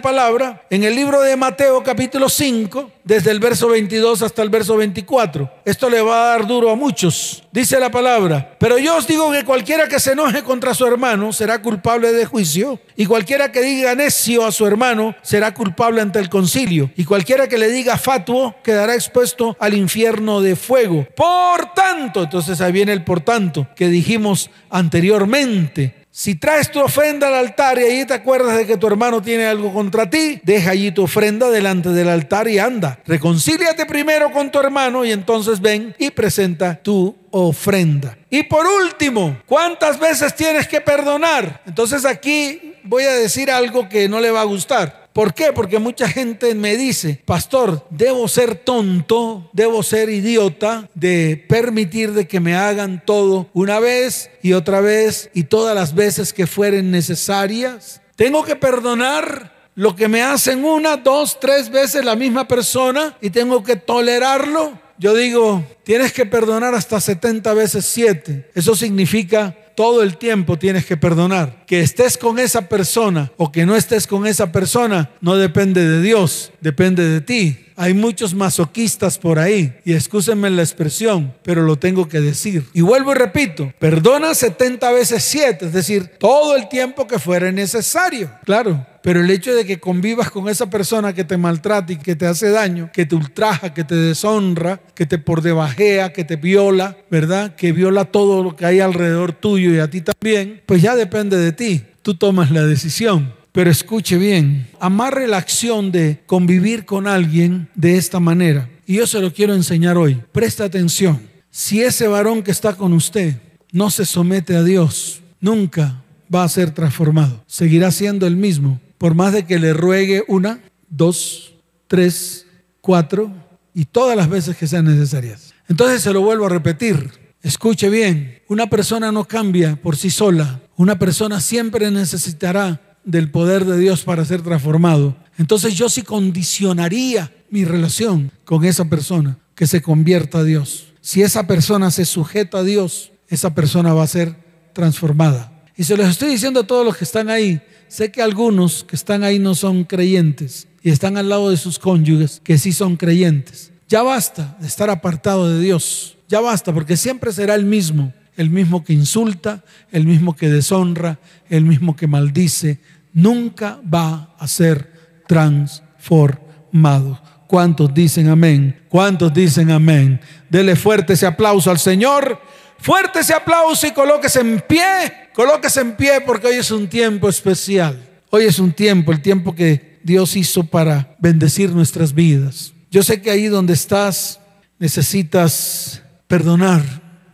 palabra 0.00 0.66
en 0.68 0.84
el 0.84 0.94
libro 0.94 1.22
de 1.22 1.36
Mateo 1.36 1.82
capítulo 1.82 2.28
5, 2.28 2.90
desde 3.02 3.30
el 3.30 3.40
verso 3.40 3.68
22 3.68 4.20
hasta 4.20 4.42
el 4.42 4.50
verso 4.50 4.76
24. 4.76 5.50
Esto 5.64 5.88
le 5.88 6.02
va 6.02 6.22
a 6.22 6.26
dar 6.32 6.46
duro 6.46 6.68
a 6.68 6.76
muchos. 6.76 7.42
Dice 7.50 7.80
la 7.80 7.90
palabra, 7.90 8.54
pero 8.60 8.76
yo 8.76 8.94
os 8.94 9.06
digo 9.06 9.32
que 9.32 9.42
cualquiera 9.42 9.88
que 9.88 10.00
se 10.00 10.12
enoje 10.12 10.42
contra 10.42 10.74
su 10.74 10.84
hermano 10.84 11.32
será 11.32 11.62
culpable 11.62 12.12
de 12.12 12.26
juicio, 12.26 12.78
y 12.94 13.06
cualquiera 13.06 13.50
que 13.50 13.62
diga 13.62 13.94
necio 13.94 14.44
a 14.44 14.52
su 14.52 14.66
hermano 14.66 15.16
será 15.22 15.54
culpable 15.54 16.02
ante 16.02 16.18
el 16.18 16.28
concilio, 16.28 16.90
y 16.94 17.06
cualquiera 17.06 17.48
que 17.48 17.56
le 17.56 17.70
diga 17.70 17.96
fatuo 17.96 18.56
quedará 18.62 18.94
expuesto 18.94 19.56
al 19.58 19.72
infierno 19.72 20.42
de 20.42 20.56
fuego. 20.56 21.06
Por 21.16 21.72
tanto, 21.72 22.24
entonces 22.24 22.60
ahí 22.60 22.72
viene 22.72 22.92
el 22.92 23.02
por 23.02 23.22
tanto 23.22 23.66
que 23.74 23.88
dijimos 23.88 24.50
anteriormente, 24.68 26.05
si 26.18 26.34
traes 26.34 26.70
tu 26.70 26.80
ofrenda 26.80 27.28
al 27.28 27.34
altar 27.34 27.78
y 27.78 27.84
allí 27.84 28.06
te 28.06 28.14
acuerdas 28.14 28.56
de 28.56 28.66
que 28.66 28.78
tu 28.78 28.86
hermano 28.86 29.20
tiene 29.20 29.44
algo 29.44 29.70
contra 29.70 30.08
ti, 30.08 30.40
deja 30.44 30.70
allí 30.70 30.90
tu 30.90 31.02
ofrenda 31.02 31.50
delante 31.50 31.90
del 31.90 32.08
altar 32.08 32.48
y 32.48 32.58
anda. 32.58 32.98
Reconcíliate 33.04 33.84
primero 33.84 34.32
con 34.32 34.50
tu 34.50 34.58
hermano 34.58 35.04
y 35.04 35.12
entonces 35.12 35.60
ven 35.60 35.94
y 35.98 36.10
presenta 36.10 36.80
tu 36.82 37.14
ofrenda. 37.30 38.16
Y 38.30 38.44
por 38.44 38.64
último, 38.64 39.36
¿cuántas 39.44 40.00
veces 40.00 40.34
tienes 40.34 40.66
que 40.66 40.80
perdonar? 40.80 41.60
Entonces 41.66 42.06
aquí 42.06 42.75
voy 42.86 43.04
a 43.04 43.12
decir 43.12 43.50
algo 43.50 43.88
que 43.88 44.08
no 44.08 44.20
le 44.20 44.30
va 44.30 44.40
a 44.40 44.44
gustar. 44.44 45.06
¿Por 45.12 45.32
qué? 45.32 45.52
Porque 45.54 45.78
mucha 45.78 46.08
gente 46.08 46.54
me 46.54 46.76
dice, 46.76 47.22
pastor, 47.24 47.86
debo 47.88 48.28
ser 48.28 48.54
tonto, 48.54 49.48
debo 49.54 49.82
ser 49.82 50.10
idiota 50.10 50.90
de 50.94 51.42
permitir 51.48 52.12
de 52.12 52.28
que 52.28 52.38
me 52.38 52.54
hagan 52.54 53.02
todo 53.04 53.48
una 53.54 53.80
vez 53.80 54.30
y 54.42 54.52
otra 54.52 54.80
vez 54.82 55.30
y 55.32 55.44
todas 55.44 55.74
las 55.74 55.94
veces 55.94 56.34
que 56.34 56.46
fueren 56.46 56.90
necesarias. 56.90 58.02
Tengo 58.14 58.44
que 58.44 58.56
perdonar 58.56 59.54
lo 59.74 59.96
que 59.96 60.08
me 60.08 60.22
hacen 60.22 60.64
una, 60.64 60.98
dos, 60.98 61.40
tres 61.40 61.70
veces 61.70 62.04
la 62.04 62.14
misma 62.16 62.46
persona 62.46 63.16
y 63.22 63.30
tengo 63.30 63.62
que 63.62 63.76
tolerarlo. 63.76 64.78
Yo 64.98 65.14
digo, 65.14 65.64
tienes 65.84 66.12
que 66.12 66.26
perdonar 66.26 66.74
hasta 66.74 67.00
70 67.00 67.54
veces 67.54 67.84
7. 67.86 68.50
Eso 68.54 68.74
significa 68.74 69.56
todo 69.76 70.02
el 70.02 70.16
tiempo 70.16 70.58
tienes 70.58 70.86
que 70.86 70.96
perdonar. 70.96 71.64
Que 71.66 71.80
estés 71.80 72.18
con 72.18 72.38
esa 72.38 72.68
persona 72.68 73.30
o 73.36 73.52
que 73.52 73.66
no 73.66 73.76
estés 73.76 74.06
con 74.06 74.26
esa 74.26 74.50
persona 74.50 75.10
no 75.20 75.36
depende 75.36 75.86
de 75.86 76.02
Dios, 76.02 76.52
depende 76.60 77.04
de 77.04 77.20
ti. 77.20 77.65
Hay 77.78 77.92
muchos 77.92 78.34
masoquistas 78.34 79.18
por 79.18 79.38
ahí 79.38 79.74
y 79.84 79.92
escúsenme 79.92 80.48
la 80.48 80.62
expresión, 80.62 81.34
pero 81.42 81.62
lo 81.62 81.76
tengo 81.76 82.08
que 82.08 82.20
decir. 82.20 82.64
Y 82.72 82.80
vuelvo 82.80 83.12
y 83.12 83.16
repito, 83.16 83.70
perdona 83.78 84.34
70 84.34 84.90
veces 84.92 85.22
7, 85.22 85.66
es 85.66 85.72
decir, 85.74 86.06
todo 86.18 86.56
el 86.56 86.68
tiempo 86.70 87.06
que 87.06 87.18
fuera 87.18 87.52
necesario. 87.52 88.30
Claro, 88.44 88.86
pero 89.02 89.20
el 89.20 89.30
hecho 89.30 89.54
de 89.54 89.66
que 89.66 89.78
convivas 89.78 90.30
con 90.30 90.48
esa 90.48 90.70
persona 90.70 91.12
que 91.12 91.24
te 91.24 91.36
maltrata 91.36 91.92
y 91.92 91.96
que 91.96 92.16
te 92.16 92.26
hace 92.26 92.48
daño, 92.50 92.90
que 92.94 93.04
te 93.04 93.14
ultraja, 93.14 93.74
que 93.74 93.84
te 93.84 93.94
deshonra, 93.94 94.80
que 94.94 95.04
te 95.04 95.18
por 95.18 95.42
debajea, 95.42 96.12
que 96.12 96.24
te 96.24 96.36
viola, 96.36 96.96
¿verdad? 97.10 97.54
Que 97.56 97.72
viola 97.72 98.06
todo 98.06 98.42
lo 98.42 98.56
que 98.56 98.64
hay 98.64 98.80
alrededor 98.80 99.32
tuyo 99.32 99.74
y 99.74 99.80
a 99.80 99.90
ti 99.90 100.00
también, 100.00 100.62
pues 100.64 100.80
ya 100.80 100.96
depende 100.96 101.36
de 101.36 101.52
ti. 101.52 101.84
Tú 102.00 102.14
tomas 102.14 102.50
la 102.50 102.64
decisión. 102.64 103.34
Pero 103.56 103.70
escuche 103.70 104.18
bien, 104.18 104.68
amarre 104.80 105.26
la 105.26 105.38
acción 105.38 105.90
de 105.90 106.22
convivir 106.26 106.84
con 106.84 107.06
alguien 107.06 107.70
de 107.74 107.96
esta 107.96 108.20
manera. 108.20 108.68
Y 108.86 108.96
yo 108.96 109.06
se 109.06 109.18
lo 109.18 109.32
quiero 109.32 109.54
enseñar 109.54 109.96
hoy. 109.96 110.22
Presta 110.30 110.64
atención. 110.64 111.22
Si 111.50 111.80
ese 111.80 112.06
varón 112.06 112.42
que 112.42 112.50
está 112.50 112.76
con 112.76 112.92
usted 112.92 113.36
no 113.72 113.88
se 113.88 114.04
somete 114.04 114.56
a 114.56 114.62
Dios, 114.62 115.22
nunca 115.40 116.02
va 116.32 116.44
a 116.44 116.48
ser 116.50 116.72
transformado. 116.72 117.42
Seguirá 117.46 117.90
siendo 117.92 118.26
el 118.26 118.36
mismo. 118.36 118.78
Por 118.98 119.14
más 119.14 119.32
de 119.32 119.46
que 119.46 119.58
le 119.58 119.72
ruegue 119.72 120.22
una, 120.28 120.60
dos, 120.90 121.54
tres, 121.86 122.44
cuatro 122.82 123.32
y 123.72 123.86
todas 123.86 124.18
las 124.18 124.28
veces 124.28 124.54
que 124.58 124.66
sean 124.66 124.84
necesarias. 124.84 125.54
Entonces 125.66 126.02
se 126.02 126.12
lo 126.12 126.20
vuelvo 126.20 126.44
a 126.44 126.50
repetir. 126.50 127.10
Escuche 127.40 127.88
bien, 127.88 128.42
una 128.48 128.66
persona 128.66 129.10
no 129.10 129.24
cambia 129.24 129.76
por 129.76 129.96
sí 129.96 130.10
sola. 130.10 130.60
Una 130.76 130.98
persona 130.98 131.40
siempre 131.40 131.90
necesitará 131.90 132.82
del 133.06 133.30
poder 133.30 133.64
de 133.64 133.78
Dios 133.78 134.02
para 134.02 134.24
ser 134.26 134.42
transformado, 134.42 135.16
entonces 135.38 135.74
yo 135.74 135.88
sí 135.88 136.02
condicionaría 136.02 137.32
mi 137.48 137.64
relación 137.64 138.30
con 138.44 138.64
esa 138.64 138.84
persona 138.84 139.38
que 139.54 139.66
se 139.66 139.80
convierta 139.80 140.38
a 140.38 140.44
Dios. 140.44 140.88
Si 141.00 141.22
esa 141.22 141.46
persona 141.46 141.90
se 141.90 142.04
sujeta 142.04 142.58
a 142.58 142.62
Dios, 142.64 143.12
esa 143.28 143.54
persona 143.54 143.94
va 143.94 144.02
a 144.02 144.08
ser 144.08 144.36
transformada. 144.72 145.52
Y 145.76 145.84
se 145.84 145.96
los 145.96 146.08
estoy 146.08 146.30
diciendo 146.30 146.60
a 146.60 146.66
todos 146.66 146.84
los 146.84 146.96
que 146.96 147.04
están 147.04 147.30
ahí. 147.30 147.60
Sé 147.88 148.10
que 148.10 148.22
algunos 148.22 148.84
que 148.84 148.96
están 148.96 149.22
ahí 149.22 149.38
no 149.38 149.54
son 149.54 149.84
creyentes 149.84 150.66
y 150.82 150.90
están 150.90 151.16
al 151.16 151.28
lado 151.28 151.50
de 151.50 151.56
sus 151.56 151.78
cónyuges 151.78 152.40
que 152.42 152.58
sí 152.58 152.72
son 152.72 152.96
creyentes. 152.96 153.70
Ya 153.88 154.02
basta 154.02 154.56
de 154.60 154.66
estar 154.66 154.90
apartado 154.90 155.48
de 155.48 155.60
Dios. 155.60 156.16
Ya 156.28 156.40
basta 156.40 156.74
porque 156.74 156.96
siempre 156.96 157.32
será 157.32 157.54
el 157.54 157.64
mismo. 157.64 158.12
El 158.36 158.50
mismo 158.50 158.84
que 158.84 158.92
insulta, 158.92 159.64
el 159.92 160.06
mismo 160.06 160.36
que 160.36 160.50
deshonra, 160.50 161.18
el 161.48 161.64
mismo 161.64 161.96
que 161.96 162.06
maldice, 162.06 162.80
nunca 163.16 163.80
va 163.82 164.36
a 164.38 164.46
ser 164.46 164.92
transformados. 165.26 167.18
¿Cuántos 167.48 167.92
dicen 167.94 168.28
amén? 168.28 168.84
¿Cuántos 168.88 169.32
dicen 169.32 169.70
amén? 169.70 170.20
Dele 170.50 170.76
fuerte 170.76 171.14
ese 171.14 171.26
aplauso 171.26 171.70
al 171.70 171.78
Señor. 171.78 172.38
Fuerte 172.78 173.20
ese 173.20 173.32
aplauso 173.32 173.86
y 173.86 173.92
colóquese 173.92 174.40
en 174.40 174.60
pie. 174.60 175.30
Colóquese 175.34 175.80
en 175.80 175.96
pie 175.96 176.20
porque 176.26 176.48
hoy 176.48 176.56
es 176.56 176.70
un 176.70 176.88
tiempo 176.88 177.28
especial. 177.28 177.98
Hoy 178.30 178.44
es 178.44 178.58
un 178.58 178.72
tiempo, 178.72 179.12
el 179.12 179.22
tiempo 179.22 179.54
que 179.54 179.98
Dios 180.02 180.36
hizo 180.36 180.64
para 180.64 181.16
bendecir 181.18 181.70
nuestras 181.70 182.12
vidas. 182.12 182.74
Yo 182.90 183.02
sé 183.02 183.22
que 183.22 183.30
ahí 183.30 183.46
donde 183.46 183.72
estás 183.72 184.40
necesitas 184.78 186.02
perdonar 186.26 186.82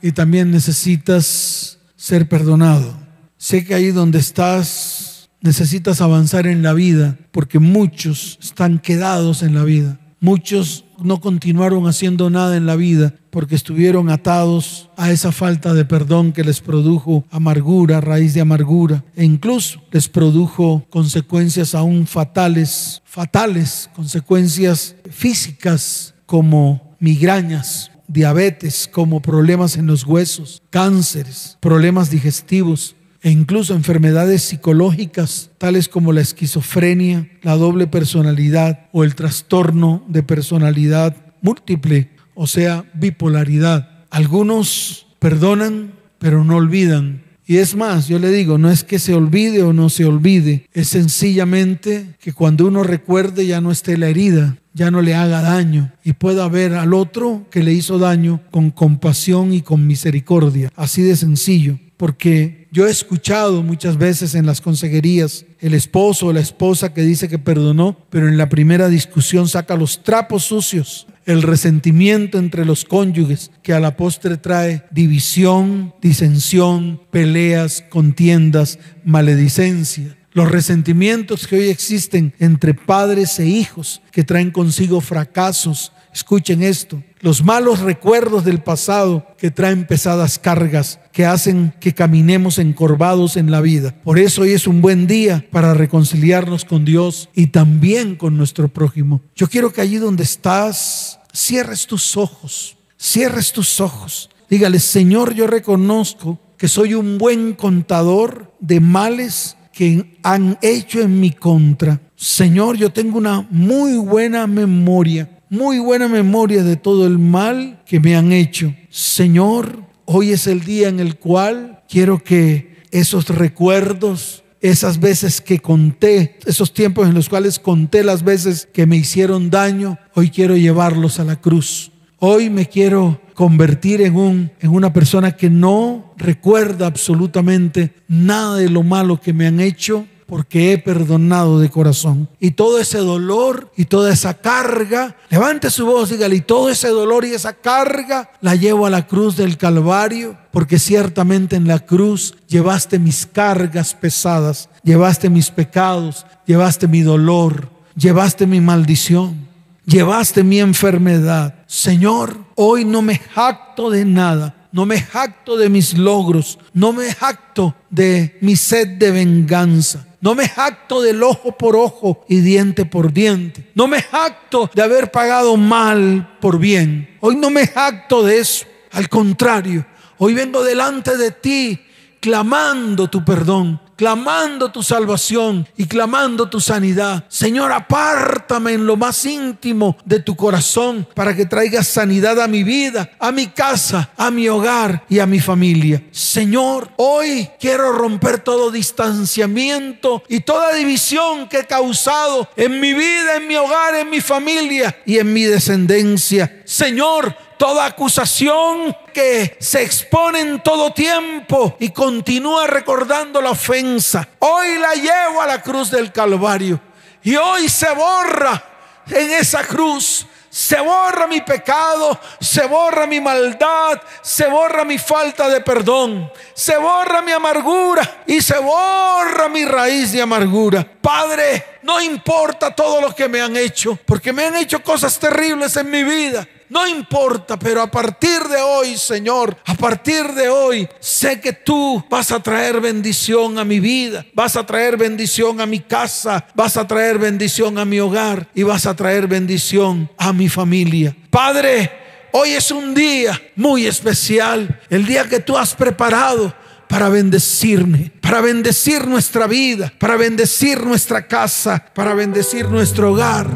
y 0.01 0.12
también 0.12 0.53
necesitas 0.53 1.79
ser 1.97 2.29
perdonado. 2.29 2.97
Sé 3.37 3.64
que 3.64 3.75
ahí 3.75 3.90
donde 3.90 4.21
estás 4.21 5.01
necesitas 5.42 6.00
avanzar 6.00 6.46
en 6.46 6.62
la 6.62 6.72
vida 6.72 7.18
porque 7.31 7.59
muchos 7.59 8.38
están 8.40 8.78
quedados 8.78 9.42
en 9.42 9.55
la 9.55 9.64
vida. 9.64 9.98
Muchos 10.20 10.85
no 11.02 11.20
continuaron 11.20 11.88
haciendo 11.88 12.31
nada 12.31 12.57
en 12.57 12.64
la 12.64 12.76
vida 12.76 13.12
porque 13.31 13.57
estuvieron 13.57 14.09
atados 14.09 14.88
a 14.96 15.11
esa 15.11 15.33
falta 15.33 15.74
de 15.74 15.85
perdón 15.85 16.33
que 16.33 16.44
les 16.44 16.61
produjo 16.61 17.24
amargura, 17.31 18.00
raíz 18.00 18.33
de 18.35 18.40
amargura, 18.40 19.05
e 19.16 19.24
incluso 19.24 19.83
les 19.90 20.09
produjo 20.09 20.87
consecuencias 20.90 21.74
aún 21.74 22.07
fatales, 22.07 23.02
fatales, 23.05 23.90
consecuencias 23.94 24.94
físicas 25.11 26.14
como 26.24 26.94
migrañas, 27.00 27.90
diabetes, 28.07 28.88
como 28.92 29.20
problemas 29.22 29.76
en 29.76 29.87
los 29.87 30.07
huesos, 30.07 30.62
cánceres, 30.70 31.59
problemas 31.61 32.11
digestivos, 32.11 32.94
e 33.22 33.30
incluso 33.30 33.74
enfermedades 33.74 34.42
psicológicas 34.42 35.50
tales 35.58 35.88
como 35.88 36.12
la 36.12 36.20
esquizofrenia, 36.20 37.28
la 37.42 37.56
doble 37.56 37.87
personalidad 37.87 38.87
o 38.92 39.04
el 39.04 39.14
trastorno 39.14 40.04
de 40.08 40.22
personalidad 40.22 41.16
múltiple, 41.40 42.11
o 42.35 42.46
sea, 42.46 42.85
bipolaridad. 42.94 44.06
Algunos 44.11 45.06
perdonan, 45.18 45.92
pero 46.18 46.44
no 46.44 46.56
olvidan. 46.56 47.22
Y 47.46 47.58
es 47.58 47.76
más, 47.76 48.08
yo 48.08 48.18
le 48.18 48.30
digo, 48.30 48.58
no 48.58 48.70
es 48.70 48.85
que 48.85 48.98
se 48.98 49.14
olvide 49.14 49.62
o 49.62 49.72
no 49.72 49.88
se 49.88 50.04
olvide, 50.04 50.68
es 50.72 50.88
sencillamente 50.88 52.14
que 52.20 52.32
cuando 52.32 52.66
uno 52.66 52.82
recuerde 52.82 53.46
ya 53.46 53.61
no 53.61 53.70
esté 53.72 53.98
la 53.98 54.08
herida, 54.08 54.56
ya 54.74 54.90
no 54.90 55.02
le 55.02 55.14
haga 55.14 55.42
daño 55.42 55.92
y 56.04 56.14
pueda 56.14 56.48
ver 56.48 56.74
al 56.74 56.94
otro 56.94 57.46
que 57.50 57.62
le 57.62 57.72
hizo 57.72 57.98
daño 57.98 58.40
con 58.50 58.70
compasión 58.70 59.52
y 59.52 59.61
con 59.61 59.87
misericordia. 59.87 60.70
Así 60.76 61.02
de 61.02 61.16
sencillo 61.16 61.78
porque 61.96 62.62
yo 62.72 62.87
he 62.87 62.90
escuchado 62.90 63.62
muchas 63.62 63.98
veces 63.98 64.35
en 64.35 64.46
las 64.46 64.62
consejerías 64.62 65.44
el 65.61 65.74
esposo 65.74 66.28
o 66.28 66.32
la 66.32 66.40
esposa 66.40 66.94
que 66.94 67.02
dice 67.02 67.28
que 67.28 67.38
perdonó, 67.38 67.98
pero 68.08 68.28
en 68.28 68.38
la 68.38 68.48
primera 68.48 68.88
discusión 68.88 69.46
saca 69.46 69.76
los 69.76 70.02
trapos 70.02 70.44
sucios, 70.44 71.06
el 71.26 71.42
resentimiento 71.42 72.38
entre 72.38 72.64
los 72.64 72.87
cónyuges, 72.87 73.50
que 73.62 73.74
a 73.74 73.80
la 73.80 73.98
postre 73.98 74.38
trae 74.38 74.85
división, 74.90 75.94
disensión, 76.00 76.98
peleas, 77.11 77.85
contiendas, 77.90 78.78
maledicencia. 79.04 80.16
Los 80.32 80.50
resentimientos 80.50 81.46
que 81.46 81.56
hoy 81.56 81.68
existen 81.68 82.32
entre 82.38 82.72
padres 82.72 83.38
e 83.38 83.46
hijos, 83.46 84.00
que 84.12 84.24
traen 84.24 84.50
consigo 84.50 85.02
fracasos, 85.02 85.92
Escuchen 86.12 86.62
esto, 86.62 87.02
los 87.22 87.44
malos 87.44 87.78
recuerdos 87.78 88.44
del 88.44 88.61
pasado 88.61 89.24
que 89.38 89.52
traen 89.52 89.87
pesadas 89.87 90.40
cargas, 90.40 90.98
que 91.12 91.24
hacen 91.24 91.72
que 91.78 91.94
caminemos 91.94 92.58
encorvados 92.58 93.37
en 93.37 93.52
la 93.52 93.61
vida. 93.61 93.94
Por 94.02 94.18
eso 94.18 94.42
hoy 94.42 94.52
es 94.52 94.66
un 94.66 94.82
buen 94.82 95.06
día 95.06 95.46
para 95.52 95.72
reconciliarnos 95.72 96.64
con 96.64 96.85
Dios 96.85 97.28
y 97.32 97.46
también 97.46 98.16
con 98.16 98.37
nuestro 98.37 98.66
prójimo. 98.66 99.22
Yo 99.37 99.48
quiero 99.48 99.72
que 99.72 99.80
allí 99.80 99.98
donde 99.98 100.24
estás, 100.24 101.20
cierres 101.32 101.87
tus 101.87 102.16
ojos, 102.16 102.76
cierres 102.98 103.52
tus 103.52 103.80
ojos. 103.80 104.28
Dígale, 104.50 104.80
Señor, 104.80 105.32
yo 105.32 105.46
reconozco 105.46 106.40
que 106.58 106.66
soy 106.66 106.94
un 106.94 107.18
buen 107.18 107.52
contador 107.52 108.52
de 108.58 108.80
males 108.80 109.56
que 109.72 110.18
han 110.24 110.58
hecho 110.61 111.00
en 111.00 111.20
mi 111.20 111.30
contra. 111.30 112.00
Señor, 112.16 112.76
yo 112.76 112.92
tengo 112.92 113.16
una 113.16 113.46
muy 113.48 113.96
buena 113.96 114.48
memoria 114.48 115.28
muy 115.52 115.78
buena 115.80 116.08
memoria 116.08 116.62
de 116.62 116.76
todo 116.76 117.06
el 117.06 117.18
mal 117.18 117.82
que 117.84 118.00
me 118.00 118.16
han 118.16 118.32
hecho. 118.32 118.74
Señor, 118.88 119.84
hoy 120.06 120.30
es 120.30 120.46
el 120.46 120.64
día 120.64 120.88
en 120.88 120.98
el 120.98 121.18
cual 121.18 121.82
quiero 121.90 122.24
que 122.24 122.78
esos 122.90 123.28
recuerdos, 123.28 124.44
esas 124.62 124.98
veces 124.98 125.42
que 125.42 125.58
conté, 125.58 126.38
esos 126.46 126.72
tiempos 126.72 127.06
en 127.06 127.12
los 127.12 127.28
cuales 127.28 127.58
conté 127.58 128.02
las 128.02 128.22
veces 128.22 128.66
que 128.72 128.86
me 128.86 128.96
hicieron 128.96 129.50
daño, 129.50 129.98
hoy 130.14 130.30
quiero 130.30 130.56
llevarlos 130.56 131.20
a 131.20 131.24
la 131.24 131.38
cruz. 131.38 131.92
Hoy 132.18 132.48
me 132.48 132.66
quiero 132.66 133.20
convertir 133.34 134.00
en, 134.00 134.16
un, 134.16 134.50
en 134.58 134.70
una 134.70 134.94
persona 134.94 135.32
que 135.32 135.50
no 135.50 136.14
recuerda 136.16 136.86
absolutamente 136.86 137.92
nada 138.08 138.56
de 138.56 138.70
lo 138.70 138.82
malo 138.82 139.20
que 139.20 139.34
me 139.34 139.46
han 139.46 139.60
hecho, 139.60 140.06
porque 140.33 140.73
he 140.73 140.79
perdonado 140.79 141.61
de 141.61 141.68
corazón. 141.68 142.27
Y 142.40 142.53
todo 142.53 142.81
ese 142.81 142.97
dolor 142.97 143.71
y 143.77 143.85
toda 143.85 144.11
esa 144.11 144.33
carga, 144.33 145.14
levante 145.29 145.68
su 145.68 145.85
voz, 145.85 146.09
dígale, 146.09 146.37
y 146.37 146.40
todo 146.40 146.71
ese 146.71 146.88
dolor 146.88 147.27
y 147.27 147.35
esa 147.35 147.53
carga 147.53 148.31
la 148.40 148.55
llevo 148.55 148.87
a 148.87 148.90
la 148.90 149.07
cruz 149.07 149.37
del 149.37 149.59
Calvario, 149.59 150.38
porque 150.51 150.79
ciertamente 150.79 151.57
en 151.57 151.68
la 151.68 151.81
cruz 151.81 152.35
llevaste 152.49 152.99
mis 152.99 153.27
cargas 153.27 153.92
pesadas, 153.92 154.71
llevaste 154.83 155.29
mis 155.29 155.51
pecados, 155.51 156.25
llevaste 156.47 156.88
mi 156.88 157.03
dolor, 157.03 157.68
llevaste 157.95 158.47
mi 158.47 158.62
maldición, 158.62 159.49
llevaste 159.85 160.42
mi 160.45 160.61
enfermedad. 160.61 161.57
Señor, 161.66 162.38
hoy 162.55 162.87
no 162.87 163.03
me 163.03 163.18
jacto 163.18 163.90
de 163.90 164.07
nada 164.07 164.62
no 164.72 164.87
me 164.87 165.00
jacto 165.00 165.56
de 165.56 165.68
mis 165.68 165.96
logros, 165.96 166.58
no 166.72 166.92
me 166.92 167.12
jacto 167.14 167.74
de 167.90 168.38
mi 168.40 168.56
sed 168.56 168.88
de 168.98 169.11
venganza. 169.11 170.06
No 170.22 170.37
me 170.37 170.48
jacto 170.48 171.02
del 171.02 171.20
ojo 171.22 171.58
por 171.58 171.74
ojo 171.74 172.24
y 172.28 172.40
diente 172.40 172.85
por 172.87 173.12
diente. 173.12 173.68
No 173.74 173.88
me 173.88 174.00
jacto 174.00 174.70
de 174.72 174.80
haber 174.80 175.11
pagado 175.11 175.56
mal 175.56 176.37
por 176.40 176.61
bien. 176.61 177.16
Hoy 177.20 177.35
no 177.35 177.50
me 177.50 177.66
jacto 177.66 178.22
de 178.22 178.38
eso. 178.38 178.64
Al 178.92 179.08
contrario, 179.08 179.85
hoy 180.18 180.35
vengo 180.35 180.62
delante 180.62 181.16
de 181.16 181.32
ti 181.32 181.80
clamando 182.20 183.11
tu 183.11 183.24
perdón, 183.24 183.80
clamando 184.02 184.72
tu 184.72 184.82
salvación 184.82 185.64
y 185.76 185.86
clamando 185.86 186.50
tu 186.50 186.60
sanidad. 186.60 187.24
Señor, 187.28 187.70
apártame 187.70 188.72
en 188.72 188.84
lo 188.84 188.96
más 188.96 189.24
íntimo 189.24 189.96
de 190.04 190.18
tu 190.18 190.34
corazón 190.34 191.06
para 191.14 191.36
que 191.36 191.46
traigas 191.46 191.86
sanidad 191.86 192.40
a 192.40 192.48
mi 192.48 192.64
vida, 192.64 193.12
a 193.20 193.30
mi 193.30 193.46
casa, 193.46 194.10
a 194.16 194.32
mi 194.32 194.48
hogar 194.48 195.04
y 195.08 195.20
a 195.20 195.26
mi 195.26 195.38
familia. 195.38 196.02
Señor, 196.10 196.90
hoy 196.96 197.48
quiero 197.60 197.92
romper 197.92 198.40
todo 198.40 198.72
distanciamiento 198.72 200.24
y 200.28 200.40
toda 200.40 200.74
división 200.74 201.48
que 201.48 201.60
he 201.60 201.66
causado 201.68 202.48
en 202.56 202.80
mi 202.80 202.94
vida, 202.94 203.36
en 203.36 203.46
mi 203.46 203.54
hogar, 203.54 203.94
en 203.94 204.10
mi 204.10 204.20
familia 204.20 204.96
y 205.06 205.18
en 205.18 205.32
mi 205.32 205.44
descendencia. 205.44 206.62
Señor, 206.72 207.37
toda 207.58 207.85
acusación 207.85 208.96
que 209.12 209.58
se 209.61 209.82
expone 209.82 210.40
en 210.40 210.62
todo 210.62 210.90
tiempo 210.90 211.76
y 211.78 211.90
continúa 211.90 212.66
recordando 212.66 213.42
la 213.42 213.50
ofensa. 213.50 214.26
Hoy 214.38 214.78
la 214.78 214.94
llevo 214.94 215.42
a 215.42 215.46
la 215.46 215.61
cruz 215.61 215.90
del 215.90 216.11
Calvario 216.11 216.80
y 217.22 217.37
hoy 217.37 217.68
se 217.68 217.90
borra 217.92 218.64
en 219.06 219.32
esa 219.32 219.64
cruz. 219.64 220.26
Se 220.48 220.80
borra 220.80 221.26
mi 221.26 221.42
pecado, 221.42 222.18
se 222.40 222.66
borra 222.66 223.06
mi 223.06 223.20
maldad, 223.20 224.00
se 224.22 224.46
borra 224.48 224.85
mi 224.85 224.98
falta 224.98 225.48
de 225.48 225.62
perdón, 225.62 226.30
se 226.52 226.76
borra 226.76 227.22
mi 227.22 227.32
amargura 227.32 228.22
y 228.26 228.42
se 228.42 228.58
borra 228.58 229.48
mi 229.48 229.64
raíz 229.64 230.12
de 230.12 230.20
amargura. 230.20 230.87
Padre, 231.00 231.78
no 231.82 232.00
importa 232.02 232.74
todo 232.74 233.00
lo 233.00 233.14
que 233.14 233.28
me 233.28 233.40
han 233.40 233.56
hecho, 233.56 233.98
porque 234.04 234.32
me 234.32 234.44
han 234.44 234.56
hecho 234.56 234.82
cosas 234.82 235.18
terribles 235.18 235.74
en 235.78 235.90
mi 235.90 236.02
vida. 236.02 236.46
No 236.72 236.88
importa, 236.88 237.58
pero 237.58 237.82
a 237.82 237.90
partir 237.90 238.40
de 238.44 238.56
hoy, 238.62 238.96
Señor, 238.96 239.54
a 239.66 239.74
partir 239.74 240.24
de 240.32 240.48
hoy, 240.48 240.88
sé 241.00 241.38
que 241.38 241.52
tú 241.52 242.02
vas 242.08 242.32
a 242.32 242.42
traer 242.42 242.80
bendición 242.80 243.58
a 243.58 243.64
mi 243.64 243.78
vida, 243.78 244.24
vas 244.32 244.56
a 244.56 244.64
traer 244.64 244.96
bendición 244.96 245.61
a 245.61 245.66
mi 245.66 245.80
casa, 245.80 246.46
vas 246.54 246.78
a 246.78 246.88
traer 246.88 247.18
bendición 247.18 247.76
a 247.78 247.85
mi 247.85 248.00
hogar 248.00 248.48
y 248.54 248.62
vas 248.62 248.87
a 248.87 248.96
traer 248.96 249.26
bendición 249.26 250.11
a 250.16 250.32
mi 250.32 250.48
familia. 250.48 251.14
Padre, 251.28 251.90
hoy 252.32 252.52
es 252.52 252.70
un 252.70 252.94
día 252.94 253.38
muy 253.54 253.85
especial, 253.85 254.80
el 254.88 255.04
día 255.04 255.28
que 255.28 255.40
tú 255.40 255.58
has 255.58 255.74
preparado 255.74 256.54
para 256.88 257.11
bendecirme, 257.11 258.12
para 258.22 258.40
bendecir 258.40 259.06
nuestra 259.06 259.46
vida, 259.46 259.92
para 259.98 260.16
bendecir 260.16 260.82
nuestra 260.82 261.28
casa, 261.28 261.85
para 261.94 262.14
bendecir 262.14 262.66
nuestro 262.70 263.12
hogar, 263.12 263.46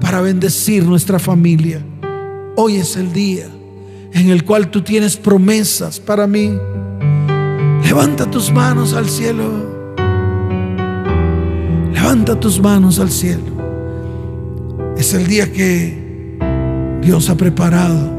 para 0.00 0.20
bendecir 0.20 0.82
nuestra 0.82 1.20
familia. 1.20 1.80
Hoy 2.56 2.76
es 2.76 2.96
el 2.96 3.12
día 3.12 3.48
en 4.12 4.30
el 4.30 4.44
cual 4.44 4.70
tú 4.70 4.82
tienes 4.82 5.16
promesas 5.16 5.98
para 5.98 6.28
mí. 6.28 6.52
Levanta 7.84 8.30
tus 8.30 8.52
manos 8.52 8.94
al 8.94 9.08
cielo. 9.08 9.50
Levanta 11.92 12.38
tus 12.38 12.60
manos 12.60 13.00
al 13.00 13.10
cielo. 13.10 13.42
Es 14.96 15.14
el 15.14 15.26
día 15.26 15.52
que 15.52 16.38
Dios 17.02 17.28
ha 17.28 17.36
preparado. 17.36 18.12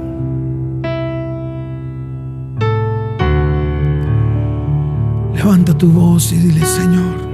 Levanta 5.33 5.77
tu 5.77 5.87
voz 5.87 6.33
y 6.33 6.37
dile, 6.37 6.65
Señor, 6.65 7.24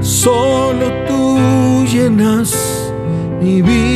Solo 0.00 0.92
tú 1.06 1.38
llenas 1.86 2.92
mi 3.40 3.62
vida. 3.62 3.87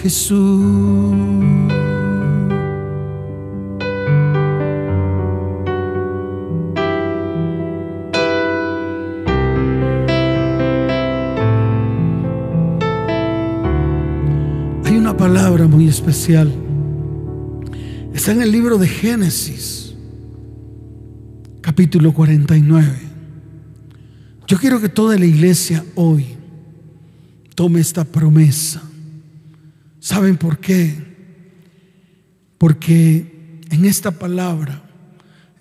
Jesús. 0.03 0.81
palabra 15.19 15.67
muy 15.67 15.87
especial. 15.87 16.51
Está 18.15 18.33
en 18.33 18.41
el 18.41 18.51
libro 18.51 18.79
de 18.79 18.89
Génesis, 18.89 19.95
capítulo 21.61 22.15
49. 22.15 23.10
Yo 24.51 24.59
quiero 24.59 24.81
que 24.81 24.89
toda 24.89 25.17
la 25.17 25.27
iglesia 25.27 25.85
hoy 25.95 26.27
tome 27.55 27.79
esta 27.79 28.03
promesa. 28.03 28.83
¿Saben 30.01 30.37
por 30.37 30.59
qué? 30.59 30.93
Porque 32.59 33.61
en 33.71 33.85
esta 33.85 34.11
palabra 34.11 34.83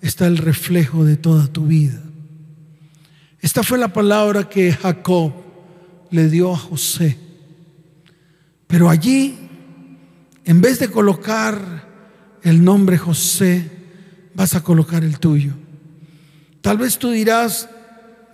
está 0.00 0.26
el 0.26 0.38
reflejo 0.38 1.04
de 1.04 1.16
toda 1.16 1.46
tu 1.46 1.66
vida. 1.66 2.02
Esta 3.38 3.62
fue 3.62 3.78
la 3.78 3.92
palabra 3.92 4.48
que 4.48 4.72
Jacob 4.72 5.34
le 6.10 6.28
dio 6.28 6.52
a 6.52 6.58
José. 6.58 7.16
Pero 8.66 8.90
allí 8.90 9.38
en 10.44 10.60
vez 10.60 10.80
de 10.80 10.90
colocar 10.90 11.86
el 12.42 12.64
nombre 12.64 12.98
José, 12.98 13.70
vas 14.34 14.56
a 14.56 14.64
colocar 14.64 15.04
el 15.04 15.20
tuyo. 15.20 15.52
Tal 16.60 16.78
vez 16.78 16.98
tú 16.98 17.12
dirás, 17.12 17.68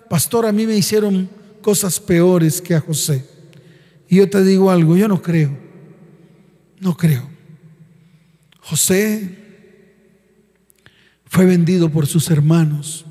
pastor, 0.08 0.46
a 0.46 0.52
mí 0.52 0.66
me 0.66 0.76
hicieron 0.76 1.28
cosas 1.62 2.00
peores 2.00 2.60
que 2.60 2.74
a 2.74 2.80
José. 2.80 3.24
Y 4.08 4.16
yo 4.16 4.30
te 4.30 4.42
digo 4.44 4.70
algo, 4.70 4.96
yo 4.96 5.08
no 5.08 5.20
creo, 5.20 5.56
no 6.80 6.96
creo. 6.96 7.28
José 8.60 9.38
fue 11.26 11.44
vendido 11.44 11.90
por 11.90 12.06
sus 12.06 12.30
hermanos 12.30 13.04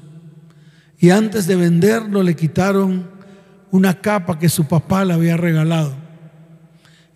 y 0.99 1.09
antes 1.09 1.47
de 1.47 1.55
venderlo 1.55 2.23
le 2.23 2.35
quitaron 2.35 3.09
una 3.71 3.99
capa 3.99 4.39
que 4.39 4.49
su 4.49 4.65
papá 4.65 5.03
le 5.03 5.13
había 5.13 5.37
regalado 5.37 6.05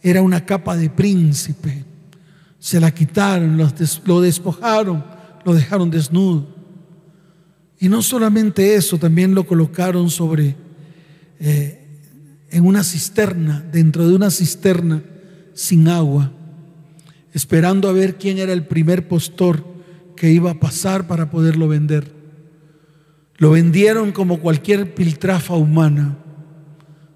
era 0.02 0.22
una 0.22 0.46
capa 0.46 0.76
de 0.76 0.89
príncipe. 0.89 1.86
Se 2.58 2.80
la 2.80 2.92
quitaron, 2.92 3.58
lo 4.06 4.22
despojaron, 4.22 5.04
lo 5.44 5.54
dejaron 5.54 5.89
desnudo. 5.89 6.48
Y 7.80 7.89
no 7.89 8.02
solamente 8.02 8.76
eso, 8.76 8.98
también 8.98 9.34
lo 9.34 9.46
colocaron 9.46 10.10
sobre, 10.10 10.56
eh, 11.39 11.88
en 12.52 12.65
una 12.65 12.84
cisterna, 12.84 13.63
dentro 13.72 14.08
de 14.08 14.15
una 14.15 14.32
cisterna 14.32 15.02
sin 15.54 15.88
agua, 15.88 16.32
esperando 17.34 17.88
a 17.89 17.94
ver 17.94 18.18
quién 18.18 18.38
era 18.38 18.54
el 18.54 18.65
primer 18.65 19.08
postor 19.08 19.63
que 20.15 20.32
iba 20.32 20.52
a 20.52 20.60
pasar 20.60 21.08
para 21.08 21.30
poderlo 21.30 21.68
vender. 21.68 22.12
Lo 23.38 23.52
vendieron 23.52 24.12
como 24.12 24.39
cualquier 24.39 24.94
piltrafa 24.94 25.56
humana. 25.56 26.18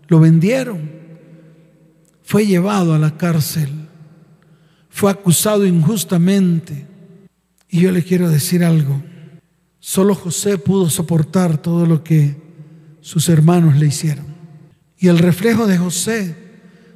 Lo 0.07 0.19
vendieron 0.19 1.03
fue 2.23 2.47
llevado 2.47 2.93
a 2.93 2.99
la 2.99 3.15
cárcel, 3.17 3.69
fue 4.89 5.11
acusado 5.11 5.65
injustamente. 5.65 6.87
Y 7.69 7.81
yo 7.81 7.91
le 7.91 8.03
quiero 8.03 8.29
decir 8.29 8.63
algo, 8.63 9.03
solo 9.85 10.15
José 10.15 10.57
pudo 10.57 10.89
soportar 10.89 11.61
todo 11.61 11.85
lo 11.85 12.05
que 12.05 12.37
sus 13.01 13.27
hermanos 13.27 13.75
le 13.75 13.87
hicieron. 13.87 14.25
Y 14.97 15.09
el 15.09 15.17
reflejo 15.19 15.67
de 15.67 15.77
José 15.77 16.37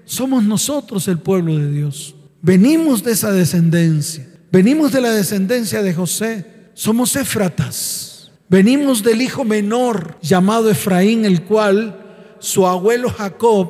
somos 0.06 0.46
nosotros 0.46 1.10
el 1.10 1.20
pueblo 1.20 1.58
de 1.58 1.70
Dios. 1.70 2.16
Venimos 2.42 3.04
de 3.04 3.12
esa 3.12 3.34
descendencia, 3.34 4.26
venimos 4.54 4.94
de 4.94 5.02
la 5.02 5.12
descendencia 5.12 5.84
de 5.84 5.94
José, 5.94 6.46
somos 6.76 7.18
Éfratas, 7.18 8.32
venimos 8.48 9.04
del 9.04 9.22
hijo 9.22 9.44
menor 9.44 10.18
llamado 10.22 10.72
Efraín, 10.72 11.26
el 11.26 11.44
cual 11.44 12.38
su 12.40 12.66
abuelo 12.66 13.10
Jacob 13.10 13.70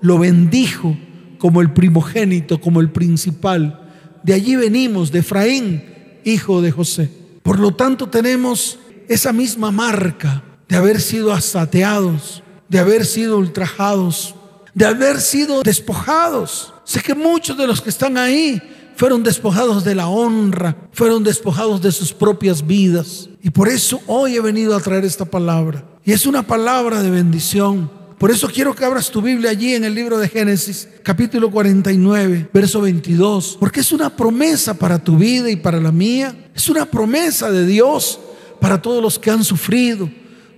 lo 0.00 0.20
bendijo 0.20 0.96
como 1.38 1.60
el 1.60 1.72
primogénito, 1.72 2.60
como 2.60 2.80
el 2.80 2.92
principal. 2.92 3.90
De 4.22 4.32
allí 4.32 4.54
venimos, 4.54 5.10
de 5.10 5.18
Efraín, 5.18 5.82
hijo 6.24 6.62
de 6.62 6.70
José. 6.70 7.23
Por 7.44 7.60
lo 7.60 7.72
tanto 7.72 8.08
tenemos 8.08 8.78
esa 9.06 9.30
misma 9.30 9.70
marca 9.70 10.42
de 10.66 10.76
haber 10.76 10.98
sido 10.98 11.30
asateados, 11.30 12.42
de 12.70 12.78
haber 12.78 13.04
sido 13.04 13.36
ultrajados, 13.36 14.34
de 14.72 14.86
haber 14.86 15.20
sido 15.20 15.62
despojados. 15.62 16.72
Sé 16.84 17.02
que 17.02 17.14
muchos 17.14 17.58
de 17.58 17.66
los 17.66 17.82
que 17.82 17.90
están 17.90 18.16
ahí 18.16 18.62
fueron 18.96 19.22
despojados 19.22 19.84
de 19.84 19.94
la 19.94 20.08
honra, 20.08 20.74
fueron 20.92 21.22
despojados 21.22 21.82
de 21.82 21.92
sus 21.92 22.14
propias 22.14 22.66
vidas. 22.66 23.28
Y 23.42 23.50
por 23.50 23.68
eso 23.68 24.00
hoy 24.06 24.36
he 24.36 24.40
venido 24.40 24.74
a 24.74 24.80
traer 24.80 25.04
esta 25.04 25.26
palabra. 25.26 25.84
Y 26.02 26.12
es 26.12 26.24
una 26.24 26.44
palabra 26.46 27.02
de 27.02 27.10
bendición 27.10 27.90
por 28.24 28.30
eso 28.30 28.48
quiero 28.48 28.74
que 28.74 28.86
abras 28.86 29.10
tu 29.10 29.20
Biblia 29.20 29.50
allí 29.50 29.74
en 29.74 29.84
el 29.84 29.94
libro 29.94 30.16
de 30.16 30.30
Génesis, 30.30 30.88
capítulo 31.02 31.50
49, 31.50 32.48
verso 32.54 32.80
22, 32.80 33.58
porque 33.60 33.80
es 33.80 33.92
una 33.92 34.08
promesa 34.08 34.72
para 34.72 34.98
tu 34.98 35.18
vida 35.18 35.50
y 35.50 35.56
para 35.56 35.78
la 35.78 35.92
mía. 35.92 36.34
Es 36.54 36.70
una 36.70 36.86
promesa 36.86 37.50
de 37.50 37.66
Dios 37.66 38.18
para 38.62 38.80
todos 38.80 39.02
los 39.02 39.18
que 39.18 39.30
han 39.30 39.44
sufrido, 39.44 40.08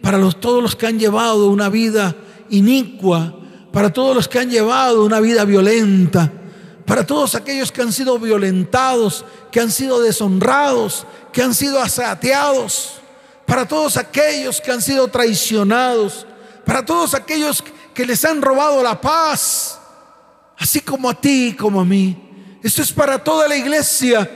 para 0.00 0.16
los, 0.16 0.38
todos 0.38 0.62
los 0.62 0.76
que 0.76 0.86
han 0.86 0.96
llevado 0.96 1.50
una 1.50 1.68
vida 1.68 2.14
inicua, 2.50 3.36
para 3.72 3.92
todos 3.92 4.14
los 4.14 4.28
que 4.28 4.38
han 4.38 4.48
llevado 4.48 5.04
una 5.04 5.18
vida 5.18 5.44
violenta, 5.44 6.32
para 6.84 7.04
todos 7.04 7.34
aquellos 7.34 7.72
que 7.72 7.82
han 7.82 7.92
sido 7.92 8.16
violentados, 8.20 9.24
que 9.50 9.58
han 9.58 9.72
sido 9.72 10.00
deshonrados, 10.00 11.04
que 11.32 11.42
han 11.42 11.52
sido 11.52 11.82
asateados, 11.82 13.00
para 13.44 13.66
todos 13.66 13.96
aquellos 13.96 14.60
que 14.60 14.70
han 14.70 14.80
sido 14.80 15.08
traicionados 15.08 16.26
para 16.66 16.84
todos 16.84 17.14
aquellos 17.14 17.62
que 17.94 18.04
les 18.04 18.24
han 18.24 18.42
robado 18.42 18.82
la 18.82 19.00
paz, 19.00 19.78
así 20.58 20.80
como 20.80 21.08
a 21.08 21.14
ti, 21.14 21.54
como 21.56 21.80
a 21.80 21.84
mí. 21.84 22.58
Esto 22.60 22.82
es 22.82 22.92
para 22.92 23.22
toda 23.22 23.46
la 23.46 23.56
iglesia, 23.56 24.28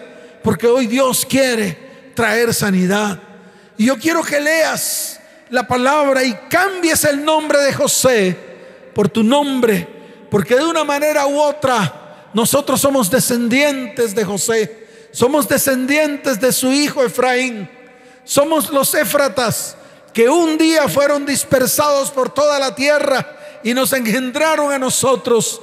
porque 0.45 0.68
hoy 0.68 0.87
Dios 0.87 1.26
quiere 1.28 2.12
traer 2.14 2.55
sanidad. 2.55 3.20
Y 3.76 3.87
yo 3.87 3.99
quiero 3.99 4.22
que 4.22 4.41
leas 4.41 5.18
la 5.51 5.66
palabra 5.66 6.22
y 6.22 6.33
cambies 6.49 7.05
el 7.05 7.24
nombre 7.24 7.59
de 7.59 7.72
José 7.72 8.37
por 8.95 9.09
tu 9.09 9.24
nombre, 9.24 9.89
porque 10.31 10.55
de 10.55 10.64
una 10.64 10.85
manera 10.85 11.26
u 11.26 11.37
otra 11.37 12.28
nosotros 12.33 12.81
somos 12.81 13.11
descendientes 13.11 14.14
de 14.14 14.24
José, 14.24 14.87
somos 15.11 15.49
descendientes 15.49 16.41
de 16.41 16.53
su 16.53 16.70
hijo 16.70 17.05
Efraín, 17.05 17.68
somos 18.22 18.70
los 18.70 18.95
Éfratas 18.95 19.76
que 20.20 20.28
un 20.28 20.58
día 20.58 20.86
fueron 20.86 21.24
dispersados 21.24 22.10
por 22.10 22.28
toda 22.28 22.58
la 22.58 22.74
tierra 22.74 23.26
y 23.64 23.72
nos 23.72 23.90
engendraron 23.94 24.70
a 24.70 24.78
nosotros. 24.78 25.62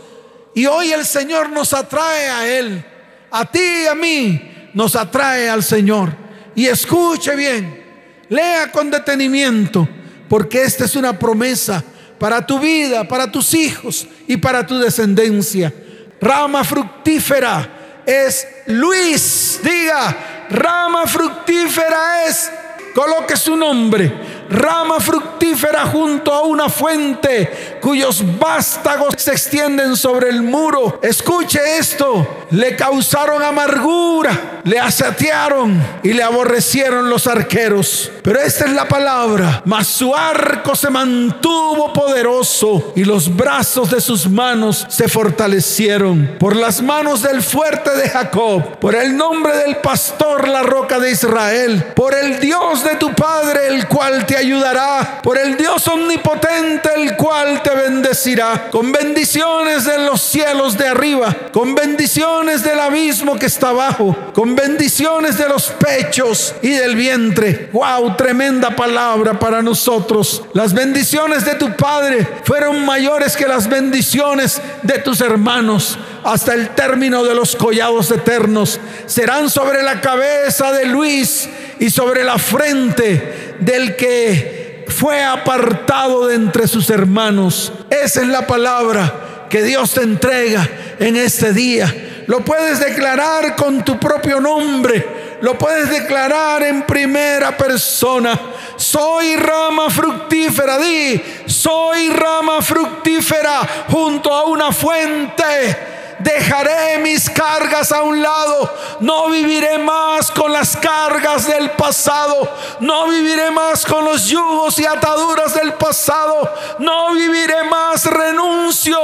Y 0.55 0.65
hoy 0.65 0.91
el 0.91 1.05
Señor 1.05 1.51
nos 1.51 1.75
atrae 1.75 2.27
a 2.27 2.57
Él, 2.57 2.83
a 3.29 3.45
ti 3.45 3.61
y 3.83 3.85
a 3.85 3.93
mí, 3.93 4.71
nos 4.73 4.95
atrae 4.95 5.47
al 5.47 5.61
Señor. 5.61 6.11
Y 6.55 6.65
escuche 6.65 7.35
bien, 7.35 7.85
lea 8.29 8.71
con 8.71 8.89
detenimiento, 8.89 9.87
porque 10.27 10.63
esta 10.63 10.85
es 10.85 10.95
una 10.95 11.19
promesa 11.19 11.83
para 12.17 12.43
tu 12.43 12.57
vida, 12.57 13.07
para 13.07 13.31
tus 13.31 13.53
hijos 13.53 14.07
y 14.27 14.37
para 14.37 14.65
tu 14.65 14.79
descendencia. 14.79 15.71
Rama 16.19 16.63
fructífera 16.63 18.01
es 18.07 18.47
Luis, 18.65 19.59
diga, 19.61 20.47
rama 20.49 21.05
fructífera 21.05 22.25
es, 22.25 22.49
coloque 22.95 23.37
su 23.37 23.55
nombre 23.55 24.36
rama 24.49 24.99
fructífera 24.99 25.85
junto 25.85 26.33
a 26.33 26.41
una 26.41 26.69
fuente 26.69 27.77
cuyos 27.81 28.23
vástagos 28.37 29.15
se 29.17 29.31
extienden 29.31 29.95
sobre 29.95 30.29
el 30.29 30.41
muro. 30.41 30.99
Escuche 31.01 31.77
esto, 31.77 32.45
le 32.51 32.75
causaron 32.75 33.41
amargura, 33.43 34.61
le 34.63 34.79
asatearon 34.79 35.81
y 36.03 36.13
le 36.13 36.23
aborrecieron 36.23 37.09
los 37.09 37.27
arqueros. 37.27 38.11
Pero 38.23 38.39
esta 38.39 38.65
es 38.65 38.71
la 38.71 38.87
palabra, 38.87 39.61
mas 39.65 39.87
su 39.87 40.15
arco 40.15 40.75
se 40.75 40.89
mantuvo 40.89 41.93
poderoso 41.93 42.93
y 42.95 43.03
los 43.03 43.35
brazos 43.35 43.89
de 43.91 44.01
sus 44.01 44.29
manos 44.29 44.85
se 44.89 45.07
fortalecieron 45.07 46.35
por 46.39 46.55
las 46.55 46.81
manos 46.81 47.21
del 47.21 47.41
fuerte 47.41 47.91
de 47.91 48.09
Jacob, 48.09 48.77
por 48.79 48.95
el 48.95 49.15
nombre 49.15 49.55
del 49.57 49.77
pastor, 49.77 50.47
la 50.47 50.63
roca 50.63 50.99
de 50.99 51.11
Israel, 51.11 51.93
por 51.95 52.13
el 52.13 52.39
Dios 52.39 52.83
de 52.83 52.95
tu 52.95 53.13
Padre, 53.13 53.67
el 53.67 53.87
cual 53.87 54.25
te 54.25 54.36
ayudará, 54.37 55.19
por 55.21 55.37
el 55.37 55.57
Dios 55.57 55.87
omnipotente, 55.87 56.89
el 56.95 57.15
cual 57.15 57.61
te 57.61 57.71
bendecirá, 57.71 58.69
con 58.71 58.91
bendiciones 58.91 59.85
de 59.85 59.99
los 59.99 60.21
cielos 60.21 60.77
de 60.77 60.87
arriba, 60.87 61.35
con 61.51 61.75
bendiciones 61.75 62.63
del 62.63 62.79
abismo 62.79 63.37
que 63.37 63.47
está 63.47 63.69
abajo, 63.69 64.15
con 64.33 64.55
bendiciones 64.55 65.37
de 65.37 65.49
los 65.49 65.67
pechos 65.71 66.55
y 66.61 66.69
del 66.69 66.95
vientre. 66.95 67.69
Wow, 67.73 68.15
tremenda 68.15 68.75
palabra 68.75 69.37
para 69.37 69.61
nosotros. 69.61 70.43
Las 70.53 70.73
bendiciones 70.73 71.43
de 71.45 71.55
tu 71.55 71.75
Padre 71.75 72.27
fueron 72.43 72.85
mayores 72.85 73.35
que 73.35 73.47
las 73.47 73.67
bendiciones 73.67 74.61
de 74.83 74.99
tus 74.99 75.21
hermanos 75.21 75.97
hasta 76.23 76.53
el 76.53 76.69
término 76.69 77.23
de 77.23 77.35
los 77.35 77.55
collados 77.55 78.11
eternos. 78.11 78.79
Serán 79.05 79.49
sobre 79.49 79.83
la 79.83 80.01
cabeza 80.01 80.71
de 80.71 80.85
Luis 80.85 81.47
y 81.79 81.89
sobre 81.89 82.23
la 82.23 82.37
frente 82.37 83.46
del 83.59 83.95
que 83.95 84.85
fue 84.87 85.23
apartado 85.23 86.27
de 86.27 86.35
entre 86.35 86.67
sus 86.67 86.89
hermanos. 86.89 87.71
Esa 87.89 88.21
es 88.21 88.27
la 88.27 88.47
palabra 88.47 89.47
que 89.49 89.63
Dios 89.63 89.91
te 89.93 90.01
entrega 90.01 90.67
en 90.99 91.15
este 91.15 91.53
día. 91.53 92.23
Lo 92.27 92.41
puedes 92.41 92.79
declarar 92.79 93.55
con 93.55 93.83
tu 93.85 93.99
propio 93.99 94.39
nombre. 94.39 95.37
Lo 95.41 95.57
puedes 95.57 95.89
declarar 95.89 96.63
en 96.63 96.81
primera 96.83 97.55
persona. 97.55 98.39
Soy 98.75 99.35
rama 99.35 99.89
fructífera. 99.89 100.77
Di, 100.77 101.21
soy 101.45 102.09
rama 102.09 102.61
fructífera 102.61 103.85
junto 103.89 104.33
a 104.33 104.45
una 104.45 104.71
fuente 104.71 105.96
dejaré 106.27 106.97
mis 106.99 107.29
cargas 107.29 107.91
a 107.91 108.01
un 108.01 108.21
lado, 108.21 108.69
no 108.99 109.29
viviré 109.29 109.77
más 109.77 110.29
con 110.31 110.51
las 110.51 110.75
cargas 110.75 111.47
del 111.47 111.71
pasado, 111.71 112.49
no 112.81 113.07
viviré 113.07 113.49
más 113.51 113.85
con 113.85 114.03
los 114.03 114.25
yugos 114.25 114.77
y 114.79 114.85
ataduras 114.85 115.53
del 115.53 115.73
pasado, 115.73 116.53
no 116.79 117.13
viviré 117.13 117.63
más, 117.63 118.05
renuncio, 118.05 118.99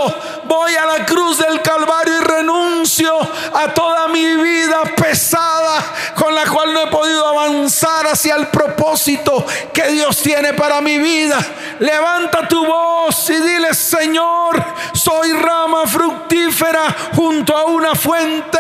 voy 0.45 0.76
a 0.76 0.86
la 0.86 1.05
cruz 1.05 1.38
del 1.38 1.61
Calvario 1.61 2.17
y 2.17 2.24
renuncio 2.24 3.13
a 3.53 3.74
toda 3.74 4.07
mi 4.09 4.36
vida 4.36 4.82
pesada 4.95 5.82
con 6.15 6.36
la 6.36 6.45
cual 6.45 6.74
no 6.74 6.82
he 6.82 6.88
podido 6.88 7.26
avanzar 7.26 8.07
hacia 8.07 8.36
el 8.36 8.47
propósito 8.47 9.45
que 9.74 9.88
Dios 9.89 10.21
tiene 10.21 10.53
para 10.53 10.82
mi 10.82 10.97
vida. 10.97 11.39
Levanta 11.80 12.47
tu 12.47 12.65
voz 12.65 13.30
y 13.30 13.36
dile, 13.36 13.74
Señor, 13.74 14.63
soy 14.93 15.32
rama 15.34 15.88
fructífera 15.88 16.95
junto 17.16 17.55
a 17.55 17.66
una 17.66 17.95
fuente. 17.95 18.59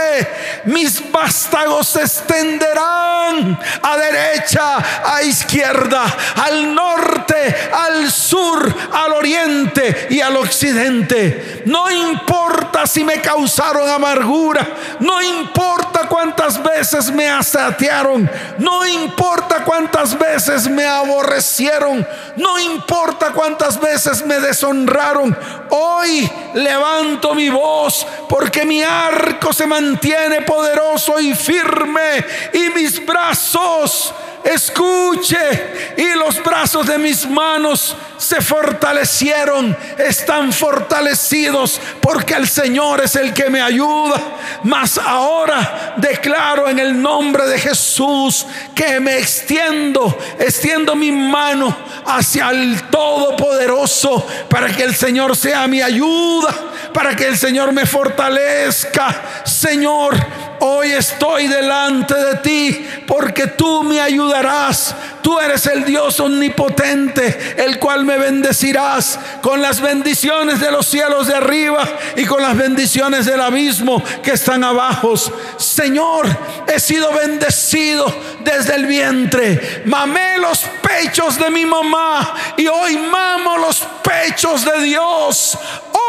Mis 0.65 1.11
vástagos 1.11 1.87
se 1.87 2.01
extenderán 2.01 3.59
a 3.81 3.97
derecha, 3.97 4.77
a 5.03 5.23
izquierda, 5.23 6.03
al 6.43 6.73
norte, 6.73 7.55
al 7.73 8.11
sur, 8.11 8.73
al 8.91 9.13
oriente 9.13 10.07
y 10.09 10.21
al 10.21 10.37
occidente. 10.37 11.63
No 11.65 11.89
importa 11.91 12.85
si 12.85 13.03
me 13.03 13.21
causaron 13.21 13.89
amargura, 13.89 14.67
no 14.99 15.21
importa 15.21 16.07
cuántas 16.07 16.61
veces 16.61 17.11
me 17.11 17.29
asatearon, 17.29 18.29
no 18.59 18.85
importa 18.85 19.63
cuántas 19.63 20.17
veces 20.17 20.67
me 20.67 20.85
aborrecieron, 20.85 22.07
no 22.35 22.59
importa 22.59 23.31
cuántas 23.31 23.79
veces 23.79 24.25
me 24.25 24.39
deshonraron. 24.39 25.37
Hoy 25.69 26.29
levanto 26.53 27.33
mi 27.33 27.49
voz 27.49 28.05
porque 28.43 28.65
mi 28.65 28.83
arco 28.83 29.53
se 29.53 29.65
mantiene 29.65 30.41
poderoso 30.41 31.17
y 31.17 31.33
firme 31.33 32.25
y 32.51 32.71
mis 32.71 33.05
brazos 33.05 34.13
escuche, 34.43 35.93
y 35.97 36.17
los 36.17 36.41
brazos 36.43 36.85
de 36.85 36.97
mis 36.97 37.27
manos 37.29 37.95
se 38.17 38.41
fortalecieron, 38.41 39.75
están 39.97 40.53
fortalecidos 40.53 41.79
porque 42.01 42.35
el 42.35 42.47
Señor 42.47 43.01
es 43.01 43.15
el 43.15 43.33
que 43.33 43.49
me 43.49 43.61
ayuda. 43.61 44.19
Mas 44.63 44.97
ahora 44.97 45.95
declaro 45.97 46.69
en 46.69 46.79
el 46.79 47.01
nombre 47.01 47.45
de 47.47 47.59
Jesús 47.59 48.45
que 48.73 48.99
me 48.99 49.17
extiendo, 49.17 50.17
extiendo 50.39 50.95
mi 50.95 51.11
mano 51.11 51.75
hacia 52.05 52.49
el 52.51 52.81
Todopoderoso 52.89 54.25
para 54.49 54.67
que 54.67 54.83
el 54.83 54.95
Señor 54.95 55.35
sea 55.35 55.67
mi 55.67 55.81
ayuda, 55.81 56.53
para 56.93 57.15
que 57.15 57.27
el 57.27 57.37
Señor 57.37 57.73
me 57.73 57.85
fortalezca. 57.85 59.43
Señor, 59.43 60.15
Hoy 60.65 60.93
estoy 60.93 61.47
delante 61.47 62.15
de 62.15 62.35
ti 62.35 62.87
porque 63.05 63.47
tú 63.47 63.83
me 63.83 63.99
Tú 65.21 65.39
eres 65.39 65.65
el 65.67 65.85
Dios 65.85 66.19
omnipotente, 66.19 67.55
el 67.57 67.79
cual 67.79 68.03
me 68.03 68.17
bendecirás 68.17 69.19
con 69.41 69.61
las 69.61 69.79
bendiciones 69.79 70.59
de 70.59 70.71
los 70.71 70.85
cielos 70.85 71.27
de 71.27 71.35
arriba 71.35 71.87
y 72.15 72.25
con 72.25 72.41
las 72.41 72.57
bendiciones 72.57 73.25
del 73.25 73.39
abismo 73.39 74.03
que 74.23 74.31
están 74.31 74.63
abajo. 74.63 75.15
Señor, 75.57 76.27
he 76.67 76.79
sido 76.79 77.13
bendecido 77.13 78.05
desde 78.43 78.75
el 78.75 78.85
vientre. 78.85 79.83
Mamé 79.85 80.37
los 80.39 80.65
pechos 80.81 81.37
de 81.37 81.49
mi 81.49 81.65
mamá 81.65 82.33
y 82.57 82.67
hoy 82.67 82.97
mamo 82.97 83.57
los 83.57 83.83
pechos 84.03 84.65
de 84.65 84.81
Dios. 84.81 85.57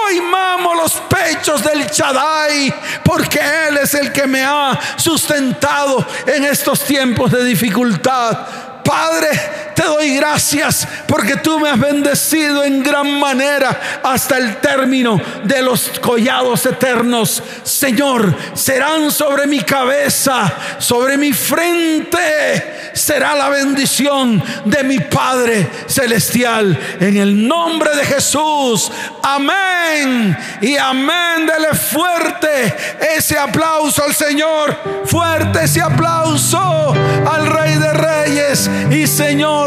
Hoy 0.06 0.20
mamo 0.20 0.74
los 0.74 0.92
pechos 0.92 1.62
del 1.62 1.88
Chadai 1.90 2.74
porque 3.02 3.40
Él 3.68 3.78
es 3.78 3.94
el 3.94 4.12
que 4.12 4.26
me 4.26 4.44
ha 4.44 4.78
sustentado 4.96 6.04
en 6.26 6.44
estos 6.44 6.84
tiempos 6.84 7.30
de 7.30 7.44
dificultad. 7.44 8.38
Padre, 8.84 9.30
te 9.74 9.82
doy 9.82 10.16
gracias 10.16 10.86
porque 11.06 11.36
tú 11.36 11.58
me 11.58 11.68
has 11.68 11.78
bendecido 11.78 12.64
en 12.64 12.82
gran 12.82 13.18
manera 13.18 14.00
hasta 14.02 14.36
el 14.38 14.56
término 14.56 15.20
de 15.44 15.62
los 15.62 15.90
collados 16.00 16.64
eternos. 16.66 17.42
Señor, 17.62 18.34
serán 18.54 19.10
sobre 19.10 19.46
mi 19.46 19.60
cabeza, 19.60 20.52
sobre 20.78 21.16
mi 21.16 21.32
frente, 21.32 22.90
será 22.94 23.34
la 23.34 23.48
bendición 23.48 24.42
de 24.64 24.84
mi 24.84 25.00
Padre 25.00 25.68
Celestial. 25.86 26.78
En 27.00 27.16
el 27.16 27.46
nombre 27.46 27.94
de 27.96 28.04
Jesús. 28.04 28.90
Amén. 29.22 30.36
Y 30.60 30.76
amén. 30.76 31.46
Dele 31.46 31.74
fuerte 31.74 32.74
ese 33.16 33.38
aplauso 33.38 34.04
al 34.04 34.14
Señor. 34.14 34.76
Fuerte 35.04 35.64
ese 35.64 35.80
aplauso 35.80 36.94
al 37.26 37.46
Rey 37.46 37.74
de 37.76 37.92
Reyes 37.92 38.70
y 38.90 39.06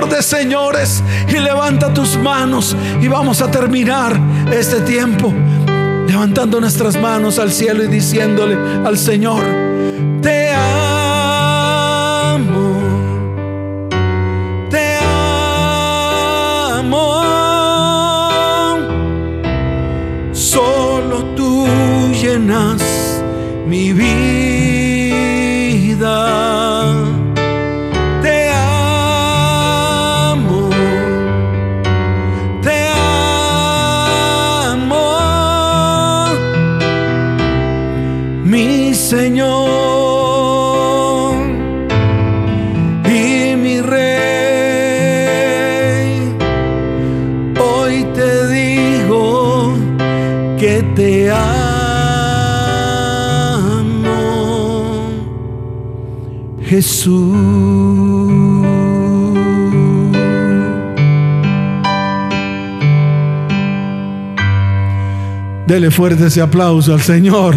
De 0.05 0.21
señores 0.21 1.03
y 1.27 1.39
levanta 1.39 1.91
tus 1.91 2.17
manos 2.17 2.75
y 3.01 3.07
vamos 3.07 3.41
a 3.41 3.49
terminar 3.49 4.17
este 4.51 4.79
tiempo 4.81 5.33
levantando 6.07 6.61
nuestras 6.61 6.95
manos 7.01 7.39
al 7.39 7.51
cielo 7.51 7.83
y 7.83 7.87
diciéndole 7.87 8.55
al 8.85 8.95
Señor, 8.97 9.43
te 10.21 10.51
amo, 10.53 11.49
te 14.69 14.99
amo. 16.75 17.23
Solo 20.31 21.25
tú 21.35 21.67
llenas 22.13 22.83
mi 23.67 23.93
vida. 23.93 24.46
Dele 65.77 65.91
fuerte 65.91 66.25
ese 66.25 66.41
aplauso 66.41 66.91
al 66.91 67.03
Señor. 67.03 67.53